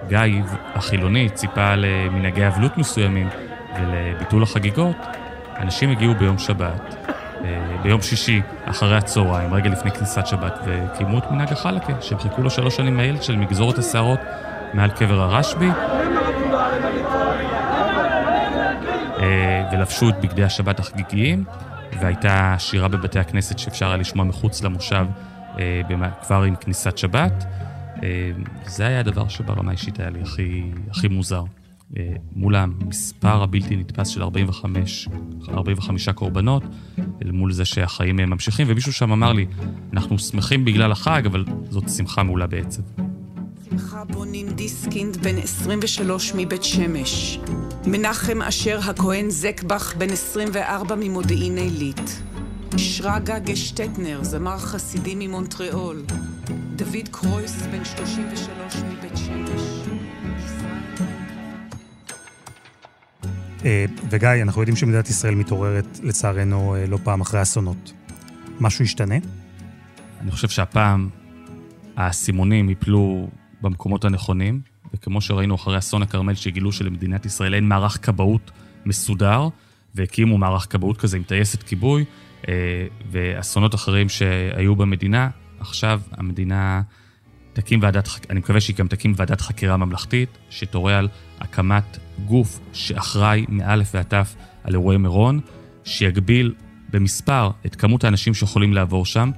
גיא 0.08 0.42
החילוני 0.76 1.30
ציפה 1.30 1.76
למנהגי 1.76 2.48
אבלות 2.48 2.78
מסוימים 2.78 3.30
ולביטול 3.80 4.44
החגיגות, 4.44 4.98
אנשים 5.60 5.92
הגיעו 5.92 6.16
ביום 6.16 6.38
שבת, 6.38 6.96
אה, 7.44 7.76
ביום 7.84 8.02
שישי, 8.02 8.42
אחרי 8.66 8.98
הצהריים, 8.98 9.54
רגע 9.54 9.70
לפני 9.70 9.92
כניסת 9.92 10.28
שבת, 10.28 10.60
וקיימו 10.66 11.18
את 11.18 11.32
מנהג 11.32 11.52
החלקה, 11.52 11.94
שהם 12.02 12.20
חיכו 12.20 12.42
לו 12.42 12.50
שלוש 12.50 12.76
שנים 12.76 12.98
מהילד 12.98 13.24
של 13.24 13.36
מגזור 13.36 13.72
את 13.72 13.78
השערות 13.78 14.20
מעל 14.74 14.90
קבר 14.92 15.22
הרשב"י, 15.22 15.70
אה, 19.20 19.70
ולבשו 19.72 20.10
את 20.10 20.22
בגדי 20.22 20.44
השבת 20.44 20.80
החגיגיים, 20.80 21.44
והייתה 22.00 22.56
שירה 22.58 22.88
בבתי 22.88 23.20
הכנסת 23.20 23.60
שאפשר 23.60 23.88
היה 23.88 23.98
לשמוע 23.98 24.26
מחוץ 24.26 24.64
למושב 24.64 25.06
אה, 25.60 25.82
כבר 26.22 26.42
עם 26.42 26.56
כניסת 26.56 26.98
שבת. 26.98 27.46
אה, 28.04 28.32
זה 28.66 28.88
היה 28.88 29.00
הדבר 29.00 29.28
שברמה 29.28 29.72
האישית 29.72 30.00
היה 30.00 30.10
לי 30.10 30.22
הכי, 30.22 30.64
הכי 30.90 31.08
מוזר. 31.08 31.44
אה, 31.98 32.14
מול 32.36 32.56
המספר 32.56 33.44
הבלתי 33.44 33.76
נתפס 33.76 34.08
של 34.08 34.24
45, 34.24 35.08
45 35.50 36.10
קורבנות, 36.10 36.64
אל 37.26 37.32
מול 37.32 37.52
זה 37.52 37.66
שהחיים 37.66 38.16
ממשיכים, 38.16 38.68
ומישהו 38.70 38.94
שם 38.94 39.12
אמר 39.12 39.34
לי, 39.34 39.46
אנחנו 39.94 40.20
שמחים 40.20 40.66
בגלל 40.66 40.92
החג, 40.92 41.22
אבל 41.26 41.46
זאת 41.70 41.90
שמחה 41.90 42.24
מהולה 42.24 42.48
בעצב. 42.48 42.82
שמחה 43.70 44.04
בונים 44.06 44.50
דיסקינד, 44.50 45.18
בן 45.18 45.38
23 45.38 46.34
מבית 46.36 46.64
שמש. 46.64 47.40
מנחם 47.86 48.42
אשר 48.42 48.80
הכהן 48.90 49.30
זקבך, 49.30 49.94
בן 49.98 50.10
24 50.10 50.96
ממודיעין 50.96 51.58
עילית. 51.58 52.22
שרגא 52.78 53.40
גשטטנר, 53.40 54.24
זמר 54.24 54.58
חסידי 54.58 55.16
ממונטריאול. 55.16 56.04
דוד 56.80 57.08
קרויס, 57.12 57.62
בן 57.62 57.86
33 57.86 58.76
מבית 58.76 59.18
שמש. 59.18 59.62
אה, 63.66 63.86
וגיא, 64.10 64.30
אנחנו 64.42 64.62
יודעים 64.62 64.76
שמדינת 64.76 65.10
ישראל 65.10 65.36
מתעוררת, 65.36 66.00
לצערנו, 66.04 66.76
אה, 66.76 66.88
לא 66.88 66.98
פעם 67.04 67.22
אחרי 67.22 67.42
אסונות. 67.42 67.94
משהו 68.60 68.84
ישתנה? 68.84 69.16
אני 70.22 70.32
חושב 70.32 70.50
שהפעם 70.50 71.10
האסימונים 71.96 72.70
ייפלו 72.70 73.30
במקומות 73.62 74.06
הנכונים, 74.06 74.62
וכמו 74.94 75.22
שראינו 75.22 75.56
אחרי 75.56 75.78
אסון 75.78 76.02
הכרמל, 76.02 76.36
שגילו 76.36 76.72
שלמדינת 76.72 77.26
ישראל 77.26 77.54
אין 77.54 77.68
מערך 77.68 78.06
כבאות 78.06 78.52
מסודר, 78.86 79.48
והקימו 79.96 80.38
מערך 80.38 80.68
כבאות 80.70 80.98
כזה 80.98 81.18
עם 81.18 81.24
טייסת 81.24 81.64
כיבוי, 81.64 82.06
אה, 82.48 82.54
ואסונות 83.12 83.76
אחרים 83.76 84.10
שהיו 84.10 84.76
במדינה, 84.76 85.30
עכשיו 85.60 86.02
המדינה 86.12 86.82
תקים 87.54 87.80
ועדת, 87.82 88.10
אני 88.30 88.40
מקווה 88.40 88.62
שהיא 88.62 88.76
גם 88.76 88.88
תקים 88.88 89.14
ועדת 89.16 89.42
חקירה 89.42 89.78
ממלכתית, 89.78 90.30
שתורה 90.50 90.98
על 90.98 91.08
הקמת 91.40 91.98
גוף 92.26 92.60
שאחראי 92.74 93.46
מאלף 93.50 93.92
ועד 93.94 94.06
תף 94.06 94.36
על 94.64 94.74
אירועי 94.74 94.98
מירון, 94.98 95.40
שיגביל 95.84 96.54
במספר 96.90 97.50
את 97.66 97.76
כמות 97.76 98.04
האנשים 98.04 98.34
שיכולים 98.34 98.74
לעבור 98.74 99.06
שם, 99.06 99.32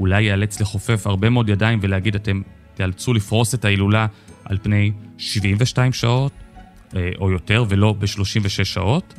אולי 0.00 0.22
ייאלץ 0.22 0.60
לחופף 0.60 1.06
הרבה 1.06 1.30
מאוד 1.30 1.48
ידיים 1.48 1.78
ולהגיד, 1.82 2.14
אתם 2.14 2.42
תיאלצו 2.74 3.14
לפרוס 3.14 3.54
את 3.54 3.64
ההילולה 3.64 4.06
על 4.44 4.58
פני 4.62 4.92
72 5.18 5.92
שעות 5.92 6.32
אה, 6.96 7.10
או 7.20 7.30
יותר, 7.30 7.64
ולא 7.68 7.92
ב-36 7.92 8.64
שעות. 8.64 9.14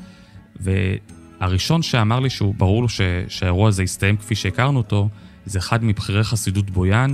והראשון 0.60 1.82
שאמר 1.82 2.20
לי 2.20 2.30
שהוא, 2.30 2.56
ברור 2.56 2.82
לו 2.82 2.88
שהאירוע 3.28 3.68
הזה 3.68 3.84
יסתיים 3.84 4.18
כפי 4.18 4.36
שהכרנו 4.36 4.78
אותו, 4.78 5.10
זה 5.50 5.60
אחד 5.60 5.84
מבכירי 5.84 6.24
חסידות 6.24 6.70
בויאן, 6.70 7.14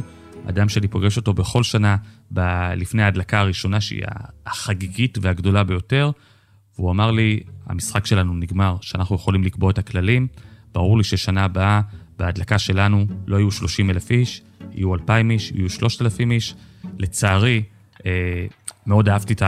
אדם 0.49 0.69
שאני 0.69 0.87
פוגש 0.87 1.17
אותו 1.17 1.33
בכל 1.33 1.63
שנה 1.63 1.95
ב- 2.33 2.71
לפני 2.75 3.03
ההדלקה 3.03 3.39
הראשונה, 3.39 3.81
שהיא 3.81 4.03
החגיגית 4.45 5.17
והגדולה 5.21 5.63
ביותר, 5.63 6.11
והוא 6.75 6.91
אמר 6.91 7.11
לי, 7.11 7.39
המשחק 7.65 8.05
שלנו 8.05 8.33
נגמר, 8.33 8.77
שאנחנו 8.81 9.15
יכולים 9.15 9.43
לקבוע 9.43 9.71
את 9.71 9.77
הכללים, 9.77 10.27
ברור 10.73 10.97
לי 10.97 11.03
ששנה 11.03 11.45
הבאה 11.45 11.81
בהדלקה 12.19 12.59
שלנו 12.59 13.05
לא 13.27 13.37
יהיו 13.37 13.51
30 13.51 13.89
אלף 13.89 14.11
איש, 14.11 14.41
יהיו 14.73 14.95
2,000 14.95 15.31
איש, 15.31 15.51
יהיו 15.51 15.69
3,000 15.69 16.31
איש. 16.31 16.55
לצערי, 16.99 17.63
אה, 18.05 18.45
מאוד 18.85 19.09
אהבתי 19.09 19.33
את 19.33 19.43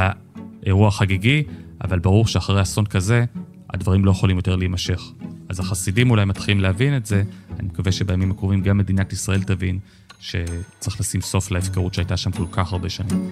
האירוע 0.63 0.88
החגיגי, 0.88 1.43
אבל 1.84 2.00
ברור 2.00 2.28
שאחרי 2.28 2.62
אסון 2.62 2.86
כזה, 2.86 3.26
הדברים 3.69 4.06
לא 4.06 4.12
יכולים 4.12 4.38
יותר 4.38 4.56
להימשך. 4.56 5.01
אז 5.49 5.60
החסידים 5.60 6.12
אולי 6.12 6.25
מתחילים 6.25 6.62
להבין 6.62 6.97
את 6.97 7.06
זה, 7.06 7.23
אני 7.60 7.67
מקווה 7.67 7.91
שבימים 7.91 8.32
הקרובים 8.32 8.62
גם 8.62 8.77
מדינת 8.77 9.13
ישראל 9.13 9.43
תבין 9.43 9.80
שצריך 10.19 10.99
לשים 10.99 11.21
סוף 11.21 11.51
להפקרות 11.51 11.93
שהייתה 11.93 12.17
שם 12.17 12.32
כל 12.32 12.45
כך 12.51 12.73
הרבה 12.73 12.89
שנים. 12.89 13.32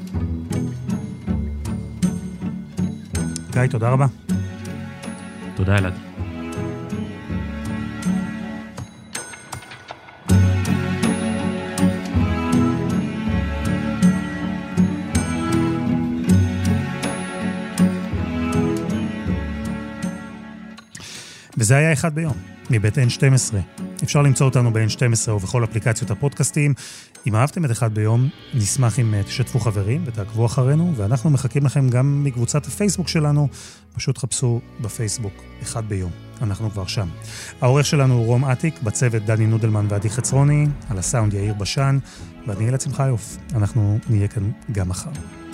גיא, 3.51 3.67
תודה 3.67 3.89
רבה. 3.89 4.05
תודה, 5.55 5.77
אלעד. 5.77 6.04
וזה 21.57 21.75
היה 21.75 21.93
אחד 21.93 22.15
ביום, 22.15 22.33
מבית 22.69 22.97
N12. 22.97 23.55
אפשר 24.03 24.21
למצוא 24.21 24.45
אותנו 24.45 24.73
ב-N12 24.73 25.31
ובכל 25.31 25.63
אפליקציות 25.63 26.11
הפודקאסטים. 26.11 26.73
אם 27.27 27.35
אהבתם 27.35 27.65
את 27.65 27.71
אחד 27.71 27.93
ביום, 27.93 28.29
נשמח 28.53 28.99
אם 28.99 29.13
אה, 29.13 29.23
תשתפו 29.23 29.59
חברים 29.59 30.03
ותעקבו 30.05 30.45
אחרינו, 30.45 30.93
ואנחנו 30.95 31.29
מחכים 31.29 31.65
לכם 31.65 31.89
גם 31.89 32.23
מקבוצת 32.23 32.65
הפייסבוק 32.65 33.07
שלנו. 33.07 33.47
פשוט 33.93 34.17
חפשו 34.17 34.61
בפייסבוק 34.81 35.33
אחד 35.61 35.89
ביום. 35.89 36.11
אנחנו 36.41 36.71
כבר 36.71 36.87
שם. 36.87 37.07
העורך 37.61 37.85
שלנו 37.85 38.13
הוא 38.13 38.25
רום 38.25 38.45
אטיק, 38.45 38.81
בצוות 38.83 39.23
דני 39.23 39.47
נודלמן 39.47 39.85
ועדי 39.89 40.09
חצרוני, 40.09 40.65
על 40.89 40.97
הסאונד 40.97 41.33
יאיר 41.33 41.53
בשן, 41.53 41.97
ואני 42.47 42.69
אלעד 42.69 42.81
שמחיוף. 42.81 43.37
אנחנו 43.53 43.99
נהיה 44.09 44.27
כאן 44.27 44.51
גם 44.71 44.89
מחר. 44.89 45.44